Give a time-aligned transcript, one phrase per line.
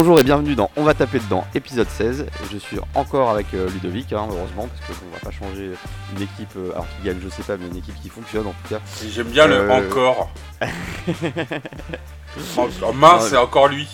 [0.00, 2.26] Bonjour et bienvenue dans On va taper dedans, épisode 16.
[2.52, 5.72] Je suis encore avec euh, Ludovic, hein, heureusement, parce qu'on va pas changer
[6.14, 8.52] une équipe, euh, alors qui gagne, je sais pas, mais une équipe qui fonctionne en
[8.52, 8.78] tout cas.
[9.10, 10.30] J'aime bien le Euh, encore.
[10.60, 10.62] En-
[12.92, 13.88] mince, Non, c'est encore lui.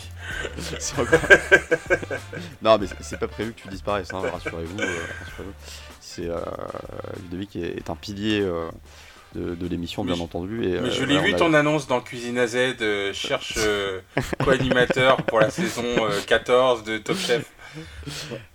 [0.99, 1.21] Encore-
[2.63, 4.77] non, mais c'est- pas prévu que tu disparaisses, hein, rassurez-vous.
[4.77, 5.53] rassurez-vous.
[6.03, 6.37] C'est euh,
[7.23, 8.43] Ludovic est, est un pilier
[9.35, 10.65] de, de l'émission, bien entendu.
[10.65, 13.55] Et, Mais euh, je l'ai vu a- ton annonce dans Cuisine à Z, euh, cherche
[13.59, 14.01] euh,
[14.45, 17.45] co-animateur pour la saison euh, 14 de Top Chef.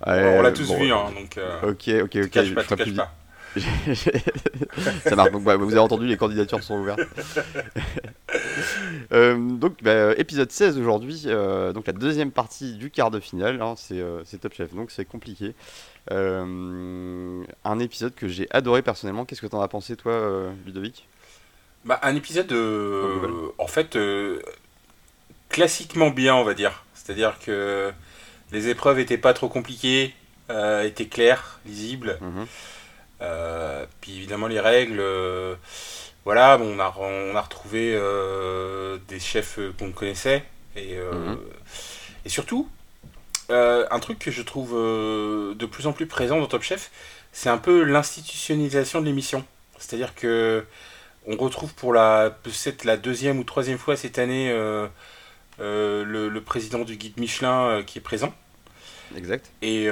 [0.05, 2.29] On l'a tous bon, vu, hein, donc Ok, ok, ok.
[2.29, 3.13] cache pas, cache pas.
[5.03, 5.31] Ça marche.
[5.31, 6.99] Donc, bah, vous avez entendu, les candidatures sont ouvertes.
[9.11, 11.23] Euh, donc, bah, épisode 16 aujourd'hui.
[11.25, 13.59] euh, donc, la deuxième partie du quart de finale.
[13.61, 14.73] hein, c'est euh, c'est Top Chef.
[14.75, 15.55] Donc, c'est compliqué.
[16.11, 19.25] Euh, un épisode que j'ai adoré personnellement.
[19.25, 21.07] Qu'est-ce que t'en as pensé, toi, euh, Ludovic?
[21.85, 22.51] Bah, un épisode,
[23.57, 24.41] En fait, euh,
[25.49, 26.83] classiquement bien, on va dire.
[26.93, 27.91] C'est-à-dire que
[28.51, 30.13] les épreuves étaient pas trop compliquées,
[30.49, 32.17] euh, étaient claires, lisibles.
[32.21, 32.45] Mhm.
[33.21, 35.55] Euh, puis évidemment les règles, euh,
[36.23, 37.99] voilà, bon, on, a, on a retrouvé
[39.07, 40.43] des chefs qu'on connaissait.
[40.75, 41.37] Et, Mhm.
[42.25, 42.69] et surtout,
[43.49, 46.91] euh, un truc que je trouve euh, de plus en plus présent dans Top Chef,
[47.31, 49.45] c'est un peu l'institutionnalisation de l'émission.
[49.77, 50.65] C'est-à-dire que
[51.27, 54.87] on retrouve pour la peut-être la deuxième ou troisième fois cette année euh,
[55.59, 58.33] le, le président du guide Michelin qui est présent.
[59.15, 59.49] Exact.
[59.61, 59.89] Et, et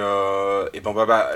[0.82, 1.30] ben, bah, bah,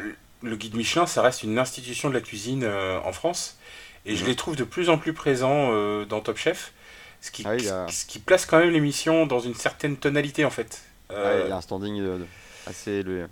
[0.44, 2.66] le guide Michelin, ça reste une institution de la cuisine
[3.03, 3.58] en France.
[4.05, 4.30] Et je Mhm.
[4.30, 5.72] les trouve de plus en plus présents
[6.05, 6.73] dans Top Chef.
[7.22, 10.49] Ce qui, Ah a- ce qui place quand même l'émission dans une certaine tonalité en
[10.49, 10.81] fait.
[11.12, 12.26] Euh, Ouais, il y a un standing euh,
[12.66, 13.26] assez élevé.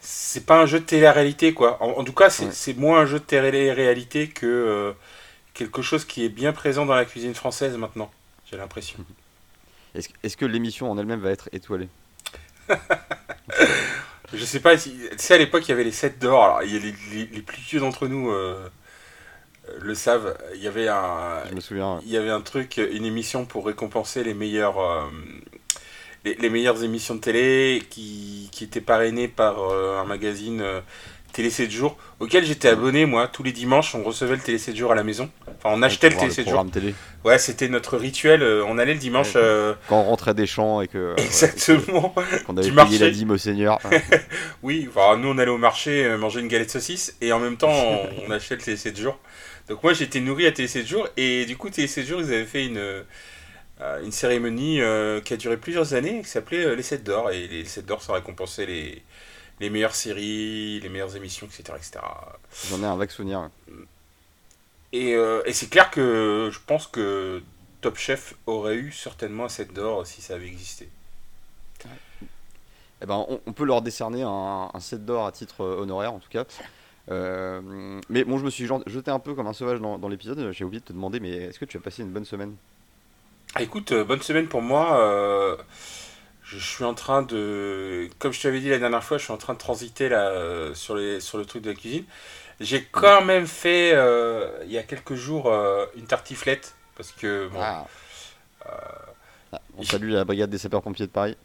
[0.00, 1.82] c'est pas un jeu de télé-réalité quoi.
[1.82, 2.74] En, en tout cas, c'est Ouais.
[2.74, 4.92] moins un jeu de télé-réalité que euh,
[5.54, 8.10] quelque chose qui est bien présent dans la cuisine française maintenant.
[8.50, 8.98] J'ai l'impression.
[9.94, 11.88] Est-ce est-ce que l'émission en elle-même va être étoilée?
[14.34, 14.90] Je sais pas si.
[15.12, 16.44] Tu sais, à l'époque, il y avait les 7 d'or.
[16.44, 18.68] Alors, il y a les, les- les plus vieux d'entre nous euh,
[19.80, 20.36] le savent.
[20.54, 21.42] Il y avait un.
[21.48, 22.00] Je me souviens.
[22.04, 24.78] Il y avait un truc, une émission pour récompenser les meilleurs.
[24.80, 25.04] euh,
[26.24, 30.80] les, les meilleures émissions de télé qui, qui étaient parrainées par euh, un magazine euh,
[31.32, 34.74] Télé 7 jours auquel j'étais abonné moi tous les dimanches on recevait le Télé 7
[34.74, 36.94] jours à la maison enfin on achetait le Télé 7 jours télé.
[37.24, 39.40] ouais c'était notre rituel euh, on allait le dimanche Ouais.
[39.42, 40.96] euh, Quand on rentrait des champs et que.
[40.98, 42.14] euh, exactement
[42.46, 42.98] Qu'on avait Du payé marché.
[42.98, 43.78] la dîme au Seigneur.
[44.62, 47.56] Oui, enfin, nous on allait au marché euh, manger une galette saucisse et en même
[47.58, 49.18] temps on, on achetait le Télé 7 jours.
[49.68, 52.32] Donc moi j'étais nourri à Télé 7 jours et du coup Télé 7 jours ils
[52.32, 53.04] avaient fait une,
[53.80, 57.46] une cérémonie euh, qui a duré plusieurs années qui s'appelait euh, les 7 d'or et
[57.46, 59.02] les 7 d'or ça récompensait les,
[59.60, 61.74] les meilleures séries, les meilleures émissions, etc.
[61.76, 62.00] etc.
[62.70, 63.50] J'en ai un vague souvenir.
[64.92, 67.42] Et, euh, et c'est clair que je pense que
[67.80, 70.88] Top Chef aurait eu certainement un 7 d'or si ça avait existé.
[73.00, 76.12] Eh ben, on, on peut leur décerner un, un set d'or à titre euh, honoraire,
[76.12, 76.44] en tout cas.
[77.10, 80.50] Euh, mais bon, je me suis jeté un peu comme un sauvage dans, dans l'épisode.
[80.52, 82.54] J'ai oublié de te demander, mais est-ce que tu as passé une bonne semaine?
[83.58, 85.00] Ah, Écoute, euh, bonne semaine pour moi.
[85.00, 85.56] euh,
[86.44, 89.36] je suis en train de, comme je t'avais dit la dernière fois, je suis en
[89.36, 92.04] train de transiter là euh, sur les sur le truc de la cuisine.
[92.60, 95.52] J'ai quand même fait euh, il y a quelques jours
[95.96, 97.86] une tartiflette parce que bon, Ah.
[99.52, 101.36] Ah, On salue la brigade des sapeurs-pompiers de Paris.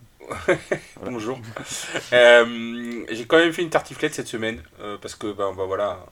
[1.03, 1.39] bonjour.
[2.11, 4.61] J'ai quand même fait une tartiflette cette semaine
[5.01, 6.05] parce que ben, ben, voilà.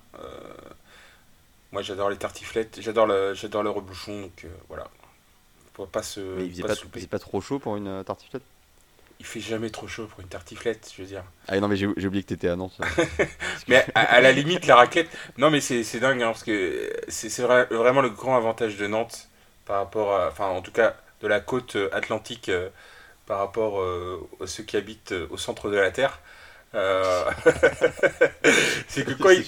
[1.72, 4.88] moi j'adore les tartiflettes, j'adore le le rebouchon donc voilà.
[5.74, 7.00] Faut pas se mais il faisait pas pas, se il louper.
[7.00, 8.44] faisait pas trop chaud pour une euh, tartiflette?
[9.20, 11.24] Il fait jamais trop chaud pour une tartiflette, je veux dire.
[11.48, 12.80] Ah non, mais j'ai oublié que t'étais à Nantes.
[13.68, 15.10] Mais à, à la limite, la raclette.
[15.38, 18.88] Non, mais c'est dingue, hein, parce que c'est c'est vrai- vraiment le grand avantage de
[18.88, 19.30] Nantes
[19.66, 20.28] par rapport à.
[20.30, 22.70] Enfin, en tout cas, de la côte euh, atlantique euh,
[23.28, 26.20] par rapport euh, à ceux qui habitent au centre de la Terre.
[26.76, 27.26] Euh,
[28.88, 29.46] c'est que, quand il-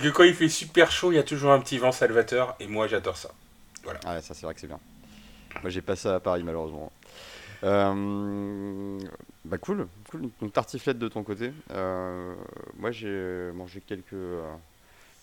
[0.00, 2.66] que quand il fait super chaud, il y a toujours un petit vent salvateur, et
[2.66, 3.30] moi j'adore ça.
[4.04, 4.80] Ah ouais, ça c'est vrai que c'est bien.
[5.60, 6.90] Moi j'ai pas ça à Paris malheureusement.
[7.64, 8.98] Euh,
[9.44, 10.22] bah cool, cool.
[10.40, 11.52] Donc tartiflette de ton côté.
[11.70, 12.34] Euh,
[12.76, 14.50] moi j'ai mangé quelques, euh,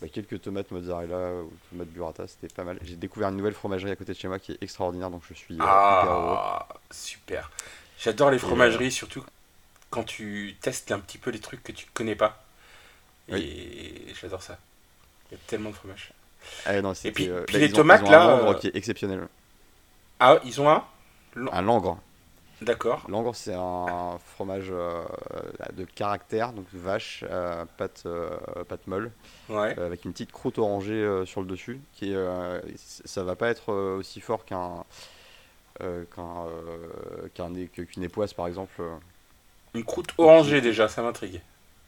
[0.02, 2.80] bah, quelques tomates mozzarella ou tomates burrata, c'était pas mal.
[2.84, 5.34] J'ai découvert une nouvelle fromagerie à côté de chez moi qui est extraordinaire, donc je
[5.34, 6.36] suis hyper heureux.
[6.38, 7.52] Ah, super.
[8.00, 9.24] J'adore les fromageries, surtout
[9.90, 12.44] quand tu testes un petit peu les trucs que tu connais pas.
[13.28, 14.58] Et j'adore ça.
[15.30, 16.14] Il y a tellement de fromage.
[16.66, 19.28] Ah, non, c'était, puis- puis bah, les ont- tomates, là, qui est exceptionnel.
[20.20, 20.84] Ah, ils ont un
[21.52, 21.98] Un langre.
[22.62, 23.06] D'accord.
[23.08, 25.06] Langre, c'est un fromage euh,
[25.74, 28.32] de caractère, donc vache, euh, pâte, euh,
[28.68, 29.12] pâte molle.
[29.48, 29.80] Ouais.
[29.80, 32.14] avec une petite croûte orangée sur le dessus qui
[32.86, 34.84] ça va pas être aussi fort qu'un
[37.74, 38.82] qu'une époisse par exemple.
[39.74, 41.42] Une croûte orangée déjà, ça m'intrigue.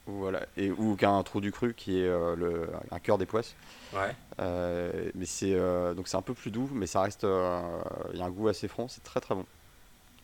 [0.08, 3.56] Voilà, et, ou qu'un trou du cru qui est le, un cœur des poisses.
[3.94, 4.16] Ouais.
[5.16, 5.56] mais c'est
[5.96, 7.24] donc c'est un peu plus doux, mais ça reste.
[7.24, 9.46] Il y a un goût assez franc, c'est très très bon.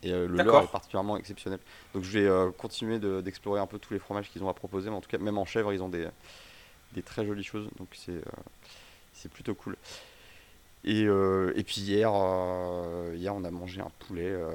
[0.03, 1.59] Et le leurre est particulièrement exceptionnel.
[1.93, 4.95] Donc je vais continuer d'explorer un peu tous les fromages qu'ils ont à proposer, mais
[4.95, 6.07] en tout cas, même en chèvre, ils ont des,
[6.93, 7.69] des très jolies choses.
[7.77, 8.21] Donc c'est
[9.13, 9.75] c'est plutôt cool.
[10.83, 14.53] Et, euh, et puis hier, euh, hier, on a mangé un poulet euh,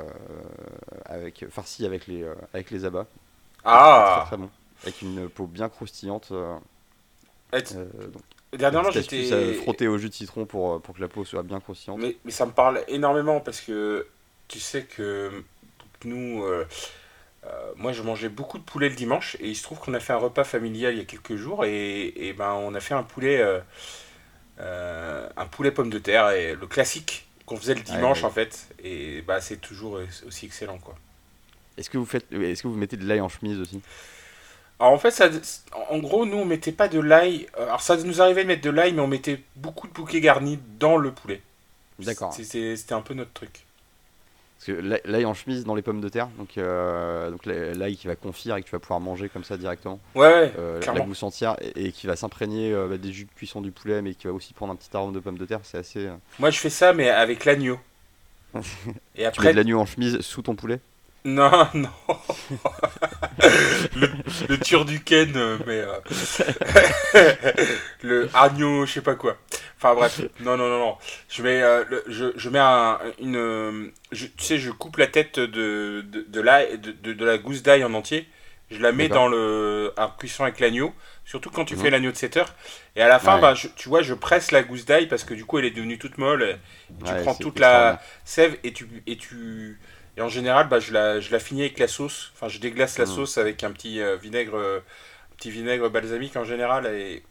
[1.04, 2.24] avec farci avec les
[2.54, 3.06] avec les abats.
[3.64, 4.24] Ah.
[4.26, 4.48] Très, bon,
[4.82, 6.32] avec une peau bien croustillante.
[6.32, 11.60] donc, Dernièrement, j'étais frotté au jus de citron pour pour que la peau soit bien
[11.60, 12.00] croustillante.
[12.00, 14.06] Mais, mais ça me parle énormément parce que
[14.48, 15.30] tu sais que
[16.04, 16.44] nous.
[17.76, 20.12] moi, je mangeais beaucoup de poulet le dimanche et il se trouve qu'on a fait
[20.12, 23.02] un repas familial il y a quelques jours et, et ben on a fait un
[23.02, 23.42] poulet
[24.60, 28.68] euh, un poulet pomme de terre, et le classique qu'on faisait le dimanche en fait.
[28.82, 30.94] Et bah, c'est toujours aussi excellent quoi.
[31.76, 33.80] Est-ce que vous faites, est-ce que vous mettez de l'ail en chemise aussi?
[34.82, 35.30] Alors en fait, ça,
[35.90, 37.46] en gros, nous on mettait pas de l'ail.
[37.56, 40.20] Euh, alors ça nous arrivait de mettre de l'ail, mais on mettait beaucoup de bouquets
[40.20, 41.40] garnis dans le poulet.
[42.00, 42.34] D'accord.
[42.34, 43.64] C'était un peu notre truc.
[44.58, 48.08] Parce que l'ail en chemise dans les pommes de terre, donc, euh, donc l'ail qui
[48.08, 50.00] va confire et que tu vas pouvoir manger comme ça directement.
[50.16, 53.60] Ouais, euh, La gousse entière et, qui va s'imprégner euh, bah, des jus de cuisson
[53.60, 55.60] du poulet, mais qui va aussi prendre un petit arôme de pommes de terre.
[55.62, 56.08] C'est assez.
[56.40, 57.78] Moi, je fais ça, mais avec l'agneau.
[59.14, 59.42] et après.
[59.42, 60.80] Tu mets de l'agneau en chemise sous ton poulet?
[61.24, 61.88] Non, non.
[63.96, 64.08] le,
[64.48, 65.82] le turducken, mais.
[68.02, 69.36] le agneau, je sais pas quoi.
[69.78, 70.96] Enfin bref, non, non, non, non.
[71.28, 73.90] Je mets, euh, je, je, mets un, une.
[74.12, 77.84] tu sais, je coupe la tête de, de, de, la, de, de, la gousse d'ail
[77.84, 78.28] en entier.
[78.70, 79.92] Je la mets dans le.
[79.96, 80.92] un cuisson avec l'agneau.
[81.24, 81.90] Surtout quand tu fais mhm.
[81.90, 82.54] l'agneau de 7 heures.
[82.96, 85.44] Et à la fin, bah, tu vois, je presse la gousse d'ail parce que du
[85.44, 86.42] coup, elle est devenue toute molle.
[86.42, 86.56] Et
[87.04, 88.88] tu prends toute la sève et tu.
[89.06, 89.78] Et tu
[90.16, 92.32] et en général, bah, je, la, je la finis avec la sauce.
[92.34, 93.12] Enfin, je déglace la mhm.
[93.12, 94.82] sauce avec un petit euh, vinaigre,
[95.36, 96.86] petit vinaigre balsamique en général.
[96.86, 97.22] Et,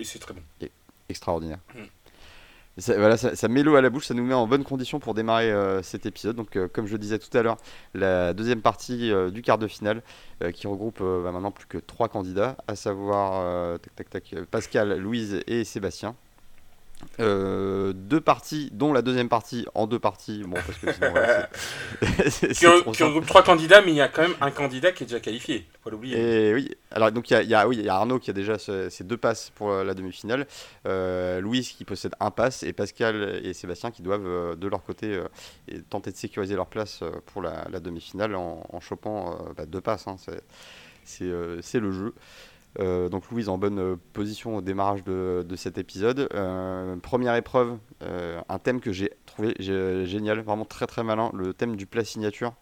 [0.00, 0.42] et c'est très bon
[1.08, 1.58] extraordinaire.
[1.74, 1.80] Mm.
[2.80, 5.12] Ça, voilà, ça, met l'eau à la bouche, ça nous met en bonne condition pour
[5.12, 6.36] démarrer euh, cet épisode.
[6.36, 7.56] Donc, euh, comme je le disais tout à l'heure,
[7.92, 10.02] la deuxième partie euh, du quart de finale
[10.54, 15.40] qui regroupe bah, maintenant plus que trois candidats, à savoir tac, tac, tac, Pascal, Louise
[15.48, 16.14] et Sébastien.
[17.20, 20.42] Euh, deux parties, dont la deuxième partie en deux parties.
[20.44, 20.92] Bon, parce que
[22.52, 25.06] sinon, qui, regroupe trois candidats, mais il y a quand même un candidat qui est
[25.06, 25.66] déjà qualifié.
[25.82, 26.16] Faut l'oublier.
[26.50, 28.32] Et oui, alors donc il y a, y a, oui, y a Arnaud qui a
[28.32, 30.46] déjà ses deux passes pour euh, la demi-finale,
[30.86, 35.20] euh, Louise qui possède un pass et Pascal et Sébastien qui doivent de leur côté
[35.90, 40.06] tenter de sécuriser leur place pour la, demi-finale en, chopant bah, deux passes.
[40.06, 40.16] Hein.
[41.04, 41.24] c'est
[41.80, 42.14] le jeu.
[42.80, 46.28] Euh, donc Louise en bonne euh, position au démarrage de, cet épisode.
[46.34, 51.76] Euh, première épreuve, un thème que j'ai trouvé génial, vraiment très très malin, le thème
[51.76, 52.54] du plat signature.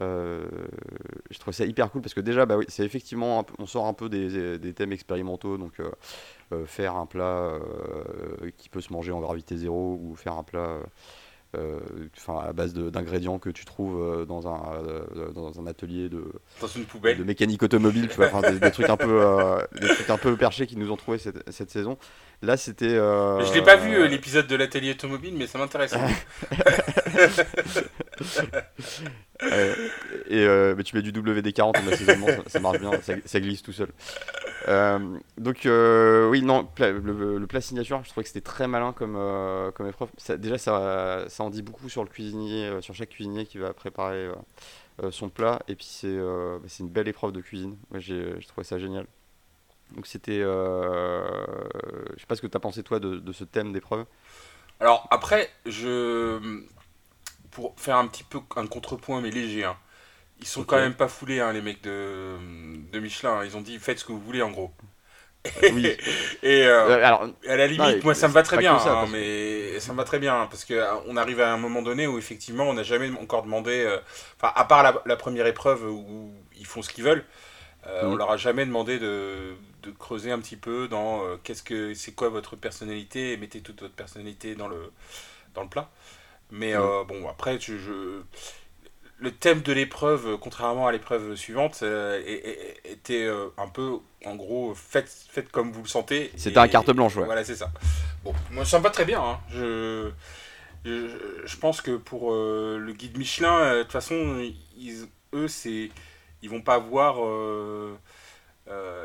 [0.00, 3.94] je trouve ça hyper cool parce que déjà, bah oui, c'est effectivement, on sort un
[3.94, 5.82] peu des, des thèmes expérimentaux, donc
[6.66, 7.58] faire un plat
[8.56, 10.78] qui peut se manger en gravité zéro ou faire un plat
[12.16, 16.24] enfin à base d'ingrédients que tu trouves euh, dans un, euh, dans un atelier de,
[16.60, 17.18] dans une poubelle.
[17.18, 19.24] de mécanique automobile, tu vois, des, trucs un peu,
[19.80, 21.98] des trucs un peu perchés qui nous ont trouvé cette, cette saison.
[22.42, 22.90] Là, c'était.
[22.90, 25.94] Je l'ai pas vu l'épisode de l'atelier automobile, mais ça m'intéresse.
[30.28, 30.46] et
[30.76, 31.96] mais tu mets du WD-40 ça,
[32.46, 32.90] ça, marche bien,
[33.24, 33.88] ça, glisse tout seul.
[35.36, 39.18] donc oui, non, le, plat signature, je trouvais que c'était très malin comme,
[39.74, 40.08] comme épreuve.
[40.38, 43.72] Déjà, ça, ça en dit beaucoup sur le cuisinier, euh, sur chaque cuisinier qui va
[43.72, 44.34] préparer euh,
[45.02, 45.60] euh, son plat.
[45.68, 47.76] Et puis c'est bah, c'est une belle épreuve de cuisine.
[47.90, 49.06] Moi j'ai trouvé ça génial.
[49.94, 53.72] Donc c'était, je sais pas ce que tu as pensé toi de, de ce thème
[53.72, 54.04] d'épreuve?
[54.80, 56.38] Alors après, je
[57.58, 59.64] pour faire un petit peu un contrepoint mais léger.
[59.64, 59.76] Hein.
[60.38, 62.36] Ils sont quand même pas foulés hein, les mecs de,
[62.92, 63.44] de Michelin.
[63.44, 64.70] Ils ont dit faites ce que vous voulez en gros.
[65.64, 65.86] Oui.
[66.44, 69.92] et euh, alors, à la limite, moi ça me va très bien, hein, mais ça
[69.92, 72.62] me va très bien parce que euh, on arrive à un moment donné où effectivement
[72.62, 73.98] on n'a jamais encore demandé, euh,
[74.36, 77.24] enfin à part la, première épreuve où ils font ce qu'ils veulent,
[78.02, 78.18] on mm.
[78.18, 82.28] leur a jamais demandé de, de creuser un petit peu dans qu'est-ce que c'est quoi
[82.28, 84.92] votre personnalité et mettez toute votre personnalité dans le
[85.54, 85.90] dans le plat.
[86.50, 87.06] Mais mm.
[87.08, 88.22] bon après je
[89.20, 91.82] le thème de l'épreuve, contrairement à l'épreuve suivante,
[92.84, 96.30] était un peu en gros, faites, faites comme vous le sentez.
[96.36, 97.24] C'était un carte blanche, ouais.
[97.24, 97.70] Voilà, c'est ça.
[98.24, 99.22] Bon, moi, ça me va très bien.
[99.22, 99.40] Hein.
[99.50, 100.10] Je,
[100.84, 104.38] je, pense que pour euh, le guide Michelin, euh, de toute façon,
[104.76, 105.90] ils, eux, c'est,
[106.42, 107.16] ils vont pas voir.
[107.24, 107.96] Euh,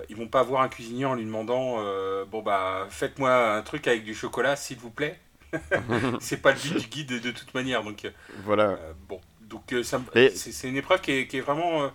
[0.09, 1.77] ils vont pas voir un cuisinier en lui demandant
[2.25, 5.17] bon bah faites-moi un truc avec du chocolat s'il vous plaît
[6.19, 7.83] c'est pas le but du guide de, toute manière.
[7.83, 8.11] Donc,
[8.45, 8.77] voilà.
[9.07, 10.01] bon, donc ça,
[10.35, 11.91] c'est une épreuve qui est, qui est vraiment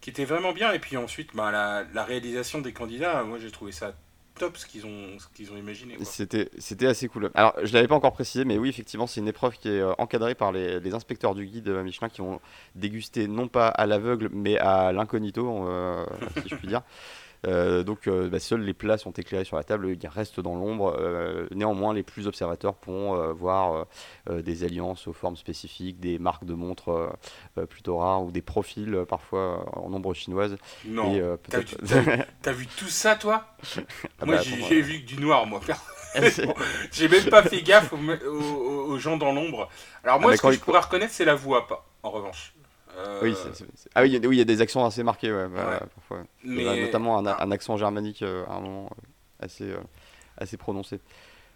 [0.00, 0.72] qui était vraiment bien.
[0.72, 3.94] Et puis ensuite, bah, la, la réalisation des candidats, moi j'ai trouvé ça
[4.40, 5.96] top ce qu'ils ont, qu'ils ont imaginé.
[6.02, 7.30] C'était, assez cool.
[7.34, 9.92] Alors, je l'avais pas encore précisé, mais oui, effectivement, c'est une épreuve qui est euh,
[9.98, 12.40] encadrée par les, les, inspecteurs du guide euh, Michelin qui vont
[12.74, 16.06] déguster non pas à l'aveugle, mais à l'incognito, euh,
[16.42, 16.82] si je puis dire.
[17.46, 20.54] Euh, donc euh, bah, seuls les plats sont éclairés sur la table, ils restent dans
[20.54, 20.96] l'ombre.
[20.98, 23.86] Euh, néanmoins, les plus observateurs pourront voir
[24.28, 27.12] des alliances aux formes spécifiques, des marques de montres
[27.68, 30.56] plutôt rares ou des profils parfois en ombre chinoise.
[30.84, 31.38] Non,
[32.42, 33.44] t'as vu, tout ça toi?
[34.22, 35.60] Ah Moi bah, j'ai vu que du noir, moi.
[36.92, 39.68] j'ai même pas fait gaffe aux, gens dans l'ombre.
[40.04, 42.52] Alors ah, moi, ce que je pourrais reconnaître, c'est la voix, pas, en revanche.
[43.22, 43.34] Oui,
[43.94, 46.24] Ah oui, il y a des accents assez marqués, ouais, bah, parfois.
[46.44, 49.80] Notamment un, un, accent germanique euh, à un moment euh, assez, euh,
[50.38, 51.00] assez prononcé.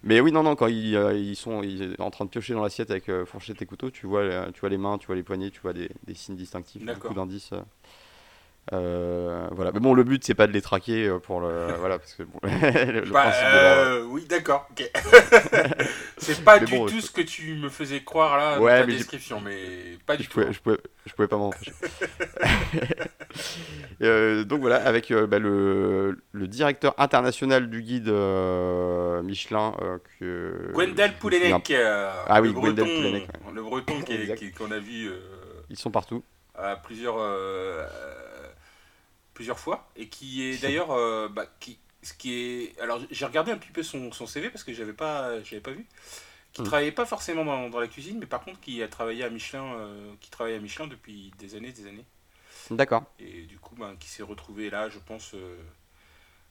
[0.03, 1.61] Mais oui, non, non, quand ils, ils sont
[1.99, 4.77] en train de piocher dans l'assiette avec fourchette et couteau, tu vois, tu vois les
[4.77, 7.51] mains, tu vois les poignets, tu vois des, des signes distinctifs, beaucoup d'indices.
[8.73, 9.71] Euh, voilà.
[9.71, 12.23] Mais bon, le but c'est pas de les traquer euh, pour le voilà parce que
[12.23, 14.67] bon, le bah, euh, oui, d'accord.
[16.17, 19.99] c'est pas du tout ce que tu me faisais croire là dans ta description, mais
[20.05, 20.39] pas du je tout.
[20.39, 21.73] Pouvais, je pouvais, je pouvais pas m'en empêcher.
[24.45, 28.09] donc voilà, avec bah, le, le, directeur international du guide
[29.23, 29.75] Michelin.
[30.19, 31.71] que, Gwendal Poulenec.
[32.27, 33.27] ah oui, Gwendal Poulenec.
[33.53, 33.93] Le breton
[34.57, 35.11] qu'on a vu.
[35.69, 36.23] Ils sont partout.
[36.57, 37.17] À plusieurs
[39.35, 43.51] plusieurs fois et qui est d'ailleurs euh, bah, qui ce qui est alors j'ai regardé
[43.51, 45.85] un petit peu son, son CV parce que j'avais pas j'avais pas vu
[46.53, 46.69] qui ne hmm.
[46.69, 49.75] travaillait pas forcément dans, dans, la cuisine mais par contre qui a travaillé à Michelin
[49.75, 52.05] euh, qui travaille à Michelin depuis des années des années
[52.71, 55.57] d'accord et du coup ben, qui s'est retrouvé là je pense euh,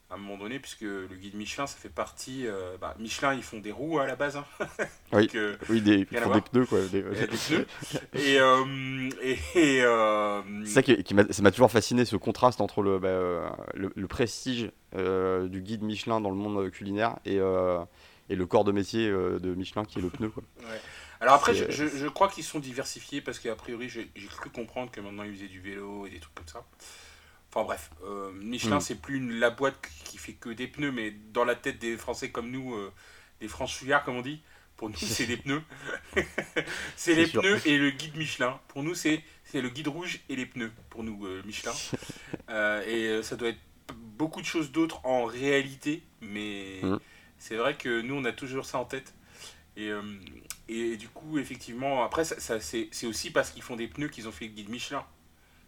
[0.09, 2.45] à un moment donné, puisque le guide Michelin, ça fait partie.
[2.45, 4.37] Euh, bah, Michelin, ils font des roues à la base.
[4.37, 4.45] Hein.
[5.13, 6.79] oui, euh, oui des, ils font des pneus, quoi.
[6.85, 7.65] Des, pneus.
[8.13, 8.39] et.
[8.39, 14.71] Euh, et c'est ça qui, m'a toujours fasciné, ce contraste entre le, bah, le, prestige
[14.93, 19.85] du guide Michelin dans le monde culinaire et, et le corps de métier de Michelin
[19.85, 20.43] qui est le pneu, quoi.
[21.21, 24.91] Alors après, je, je, je, crois qu'ils sont diversifiés parce qu'a priori, j'ai cru comprendre
[24.91, 26.63] que maintenant ils faisaient du vélo et des trucs comme ça.
[27.55, 28.81] Enfin bref, euh, Michelin, hmm.
[28.81, 32.29] c'est plus la boîte qui fait que des pneus, mais dans la tête des Français
[32.29, 32.91] comme nous, euh,
[33.39, 34.41] des franchouillards comme on dit,
[34.75, 35.61] pour nous, c'est des pneus.
[36.97, 38.59] c'est les pneus et le guide Michelin.
[38.67, 41.71] Pour nous, c'est le guide rouge et les pneus, pour nous, euh, Michelin.
[42.87, 43.61] et ça doit être
[43.95, 46.97] beaucoup de choses d'autres en réalité, mais hmm.
[47.37, 49.13] c'est vrai que nous, on a toujours ça en tête.
[49.77, 49.91] Et,
[50.67, 54.27] et du coup, effectivement, après, ça, ça c'est aussi parce qu'ils font des pneus qu'ils
[54.27, 55.05] ont fait le guide Michelin.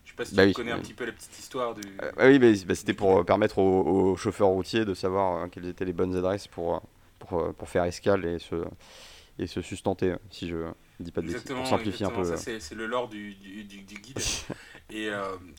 [0.08, 1.82] Je sais pas si bah tu connais un petit peu la petite histoire du.
[2.02, 5.84] Euh, oui, bah, c'était pour euh, permettre aux, chauffeurs routiers de savoir euh, quelles étaient
[5.84, 6.82] les bonnes adresses pour,
[7.20, 8.56] pour, pour, faire escale et se,
[9.38, 10.72] et se sustenter, si je
[11.02, 11.44] dis pas de bêtises.
[11.44, 12.24] Pour simplifier un peu.
[12.24, 14.18] Ça, c'est le lore du, du, du, guide.
[14.90, 15.10] et,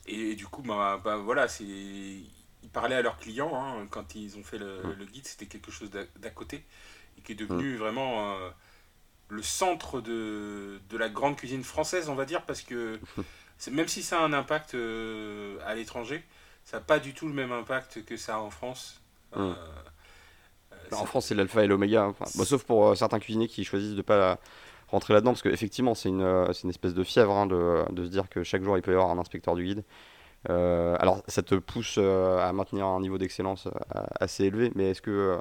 [0.07, 4.35] et du coup, bah, bah voilà, c'est ils parlaient à leurs clients hein, quand ils
[4.39, 4.95] ont fait le, mm.
[4.97, 6.63] le guide, c'était quelque chose d'à côté
[7.19, 7.77] et qui est devenu mm.
[7.77, 8.35] vraiment
[9.27, 12.99] le centre de, de, la grande cuisine française, on va dire, parce que
[13.67, 16.23] même si ça a un impact euh, à l'étranger,
[16.63, 19.01] ça n'a pas du tout le même impact que ça a en France.
[19.35, 19.55] Euh, hum.
[20.71, 22.03] euh, en France, c'est l'alpha et l'oméga.
[22.05, 22.25] Hein.
[22.25, 24.39] sauf pour certains cuisiniers qui choisissent de ne pas
[24.87, 28.27] rentrer là-dedans, parce qu'effectivement, c'est une, une, espèce de fièvre hein, de, de, se dire
[28.29, 29.83] que chaque jour, il peut y avoir un inspecteur du guide.
[30.47, 33.67] alors, ça te pousse à maintenir un niveau d'excellence
[34.19, 35.39] assez élevé, mais est-ce que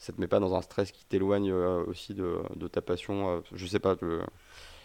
[0.00, 3.66] ça te met pas dans un stress qui t'éloigne aussi de, de, ta passion Je
[3.66, 3.94] sais pas.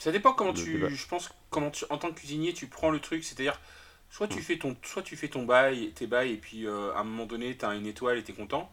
[0.03, 3.23] Ça dépend comment tu, je pense, comment en tant que cuisinier, tu prends le truc.
[3.23, 3.61] C'est-à-dire,
[4.09, 4.41] soit tu mm.
[4.41, 7.25] fais ton, soit tu fais ton bail, tes bails, et puis euh, à un moment
[7.25, 8.69] donné, tu as une étoile et tu es content.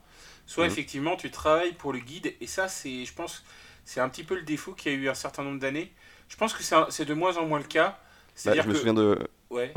[0.47, 0.71] Soit mm.
[0.71, 2.35] effectivement, tu travailles pour le guide.
[2.41, 3.45] Et ça, c'est, je pense,
[3.85, 5.93] c'est un petit peu le défaut qu'il y a eu un certain nombre d'années.
[6.27, 8.01] Je pense que c'est de moins en moins le cas.
[8.45, 9.17] Bah, je me souviens de.
[9.51, 9.73] Ouais.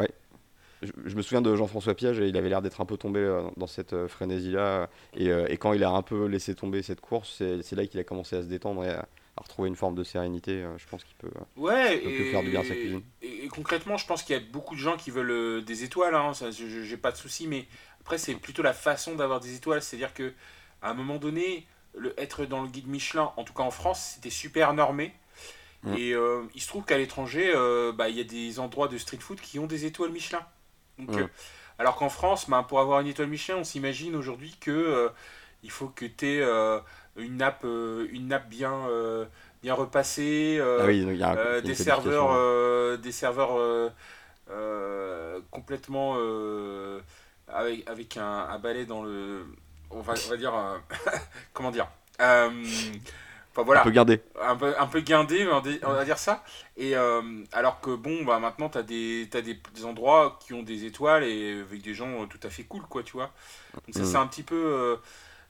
[0.81, 3.67] Je, me souviens de Jean-François Piage, il avait l'air d'être un peu tombé euh, dans
[3.67, 4.89] cette euh, frénésie-là.
[5.15, 8.03] Et, et, quand il a un peu laissé tomber cette course, c'est là qu'il a
[8.03, 11.04] commencé à se détendre et à, à retrouver une forme de sérénité, euh, je pense
[11.04, 12.00] qu'il peut, ouais,
[12.32, 13.02] faire du bien à sa cuisine.
[13.22, 16.13] Et, concrètement, je pense qu'il y a beaucoup de gens qui veulent euh, des étoiles,
[16.13, 17.66] hein, ça, j'ai pas de souci, mais
[18.02, 20.34] après, c'est plutôt la façon d'avoir des étoiles, c'est-à-dire que
[20.84, 24.13] à un moment donné, le, être dans le guide Michelin, en tout cas en France,
[24.16, 25.13] c'était super normé.
[25.82, 25.94] Mm.
[25.98, 27.54] Et euh, il se trouve qu'à l'étranger,
[27.96, 30.46] bah, il y a des endroits de street food qui ont des étoiles Michelin.
[31.00, 31.28] Donc, mm.
[31.80, 35.10] alors qu'en France, bah, pour avoir une étoile Michelin, on s'imagine aujourd'hui que
[35.63, 36.46] il faut que tu aies
[37.17, 39.25] une nappe, euh, une nappe bien, euh,
[39.62, 40.60] bien repassée,
[41.63, 43.91] des, serveurs, des serveurs
[45.51, 46.17] complètement
[47.48, 49.46] avec, avec un, balai dans le.
[49.91, 50.53] On va, on va dire.
[51.53, 51.88] comment dire
[53.55, 53.82] Enfin voilà.
[53.82, 54.20] Un peu guindé.
[54.41, 56.43] Un peu, un peu guindé, on va dire- ça.
[56.75, 60.63] Et euh, alors que bon, bah maintenant, t'as des, t'as des, des endroits qui ont
[60.63, 63.32] des étoiles et avec des gens euh, tout à fait cool, quoi, tu vois.
[63.75, 64.05] Donc ça, Mm.
[64.05, 64.55] c'est un petit peu.
[64.55, 64.96] euh,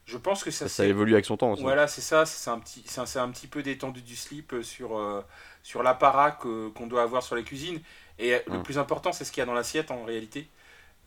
[0.06, 1.62] je pense que ça, Ça, évolue avec son temps aussi.
[1.62, 2.26] Voilà, c'est ça.
[2.26, 5.22] C'est un petit, c'est un, petit peu détendu du slip euh, sur euh,
[5.62, 7.80] sur l'apparat qu'on doit avoir sur la cuisine.
[8.18, 8.62] Et euh, le Mm.
[8.62, 10.48] plus important, c'est ce qu'il y a dans l'assiette en réalité.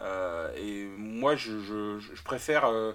[0.01, 2.65] Euh, et moi, je, je, je- je préfère.
[2.65, 2.93] euh,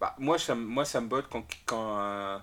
[0.00, 1.44] bah, moi, ça, me- moi, ça me botte quand.
[1.66, 2.40] quand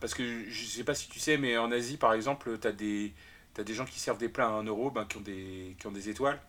[0.00, 2.72] parce que je sais pas si tu sais, mais en Asie, par exemple, tu as
[2.72, 3.14] des,
[3.54, 5.86] t'as des gens qui servent des plats à 1 euro ben, qui, ont des, qui
[5.86, 6.40] ont des étoiles.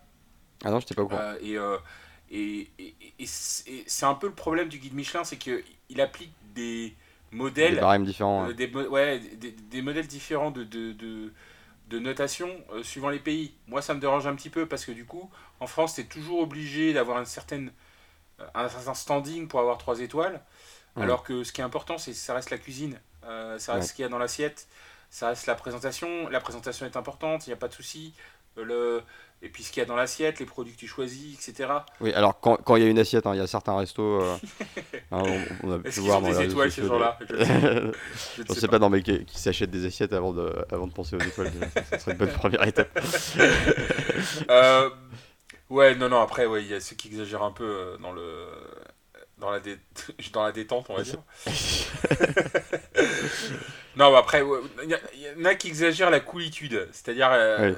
[0.63, 1.24] Ah non, j'étais pas au courant.
[1.42, 1.58] Et
[2.34, 6.96] et, et, et c'est un peu le problème du guide Michelin, c'est qu'il applique des
[7.66, 8.50] Des modèles barèmes différents.
[8.50, 11.34] euh, des, ouais, des, des modèles différents de, de, de,
[11.90, 13.56] de notation euh, suivant les pays.
[13.68, 15.30] Moi, ça me dérange un petit peu parce que du coup,
[15.62, 17.72] en France, tu es toujours obligé d'avoir une certaine,
[18.40, 20.42] euh, un certain standing pour avoir trois étoiles.
[21.00, 23.90] Alors que ce qui est important, c'est ça reste la cuisine, euh, ça reste Ouais.
[23.90, 24.68] ce qu'il y a dans l'assiette,
[25.10, 26.30] ça reste la présentation.
[26.30, 28.13] La présentation est importante, il n'y a pas de souci.
[28.58, 29.04] Le...
[29.46, 31.70] Et puis ce qu'il y a dans l'assiette, les produits que tu choisis, etc.
[32.00, 34.22] Oui, alors quand quand il y a une assiette, hein, il y a certains restos.
[34.22, 34.38] euh,
[35.12, 38.46] hein, on, on a pu voir dans des les étoiles ces gens-là Je ne sais
[38.46, 38.54] pas.
[38.74, 41.52] Sais non, mais qui, qui s'achètent des assiettes avant de, avant de penser aux étoiles.
[41.90, 42.98] ça, serait une bonne première étape.
[44.50, 44.90] Euh,
[45.70, 48.14] ouais, non, non, après, ouais, il y a ceux qui exagèrent un peu euh, dans
[48.14, 48.46] le.
[49.40, 49.78] Dans la, dé-
[50.32, 51.20] dans la détente, on va dire.
[53.98, 54.44] non, mais après,
[54.84, 56.88] il y, en a qui exagèrent la coolitude.
[56.94, 57.74] C'est-à-dire, euh.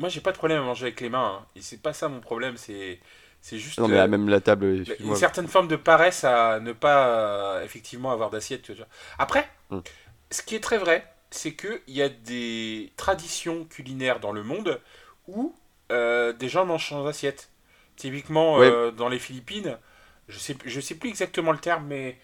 [0.00, 1.40] Moi, j'ai pas de problème à manger avec les mains.
[1.42, 3.00] hein, et c'est pas ça mon problème, c'est
[3.42, 6.72] c'est juste Non, mais là, même la table, une certaine forme de paresse à ne
[6.72, 8.72] pas euh, effectivement avoir d'assiette.
[9.18, 9.80] Après, Mm.
[10.30, 14.80] ce qui est très vrai, c'est qu'il y a des traditions culinaires dans le monde
[15.28, 15.54] où
[15.92, 17.50] euh, des gens mangent sans assiette.
[17.96, 18.68] Typiquement, Ouais.
[18.70, 19.78] euh, dans les Philippines,
[20.28, 22.18] je sais, je sais plus exactement le terme, mais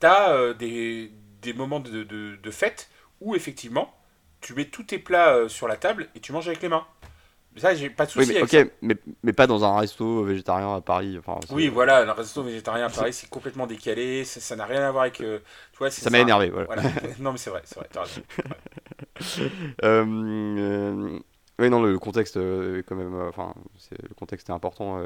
[0.00, 3.94] tu as des, des moments de, de, de fête où effectivement,
[4.40, 6.86] tu mets tous tes plats sur la table et tu manges avec les mains.
[7.56, 10.24] Ça, j'ai pas de Oui, souci mais avec ok, mais, mais pas dans un resto
[10.24, 11.16] végétarien à Paris.
[11.18, 14.90] Enfin, oui, voilà, un resto végétarien à Paris, c'est complètement décalé, ça n'a rien à
[14.90, 15.20] voir avec.
[15.20, 15.38] euh,
[15.72, 16.66] tu vois, Ça m'a énervé, voilà.
[16.66, 16.82] Voilà.
[17.20, 18.22] non, mais c'est vrai, c'est vrai, t'as raison.
[19.84, 20.04] Euh,
[20.58, 21.18] euh,
[21.60, 23.54] oui, non, le, contexte, est quand même, enfin,
[23.92, 25.00] le contexte est important.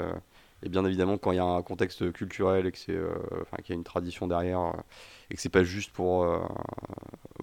[0.63, 2.97] et bien évidemment, quand il y a un contexte culturel et que c'est,
[3.43, 4.73] enfin, qu'il y a une tradition derrière,
[5.31, 6.27] et que c'est pas juste pour,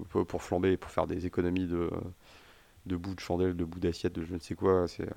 [0.10, 1.90] pour, pour flamber, pour faire des économies de,
[2.86, 4.88] de bouts de chandelle, de bouts d'assiette, de je ne sais quoi.
[4.88, 5.12] C'est, euh,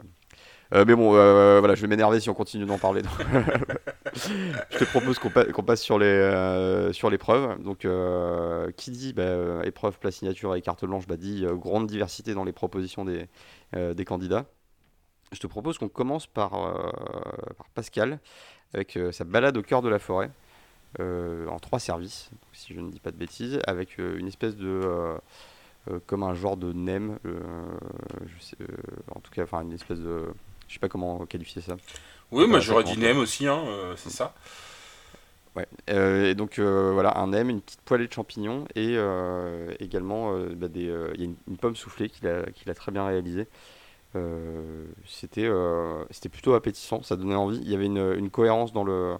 [0.74, 3.02] euh, mais bon, euh, voilà, je vais m'énerver si on continue d'en parler.
[4.14, 7.62] je te propose qu'on, pa- qu'on passe sur les l'épreuve.
[7.62, 7.86] Donc,
[8.76, 12.52] qui dit bah, épreuve, plat signature et carte blanche, bah, dit grande diversité dans les
[12.52, 13.26] propositions des,
[13.72, 14.46] des candidats.
[15.32, 16.50] Je te propose qu'on commence par,
[17.56, 18.18] par Pascal
[18.74, 20.30] avec sa balade au cœur de la forêt
[20.98, 25.18] en trois services, si je ne dis pas de bêtises, avec une espèce de
[25.90, 27.40] euh, comme un genre de nem, euh,
[28.26, 28.66] je sais, euh,
[29.14, 30.26] en tout cas, enfin une espèce de,
[30.66, 31.76] je sais pas comment qualifier ça.
[32.30, 33.62] Oui, moi j'aurais dit nem aussi, hein,
[33.96, 34.34] c'est ça.
[35.56, 35.66] Ouais.
[35.90, 40.38] Euh, et donc euh, voilà, un nem, une petite poêlée de champignons et euh, également
[40.50, 40.82] bah, des,
[41.14, 43.46] il y a une, une pomme soufflée qu'il a, très bien réalisée.
[45.06, 45.48] C'était
[46.10, 47.58] c'était plutôt appétissant, ça donnait envie.
[47.58, 49.16] Il y avait une, une cohérence dans le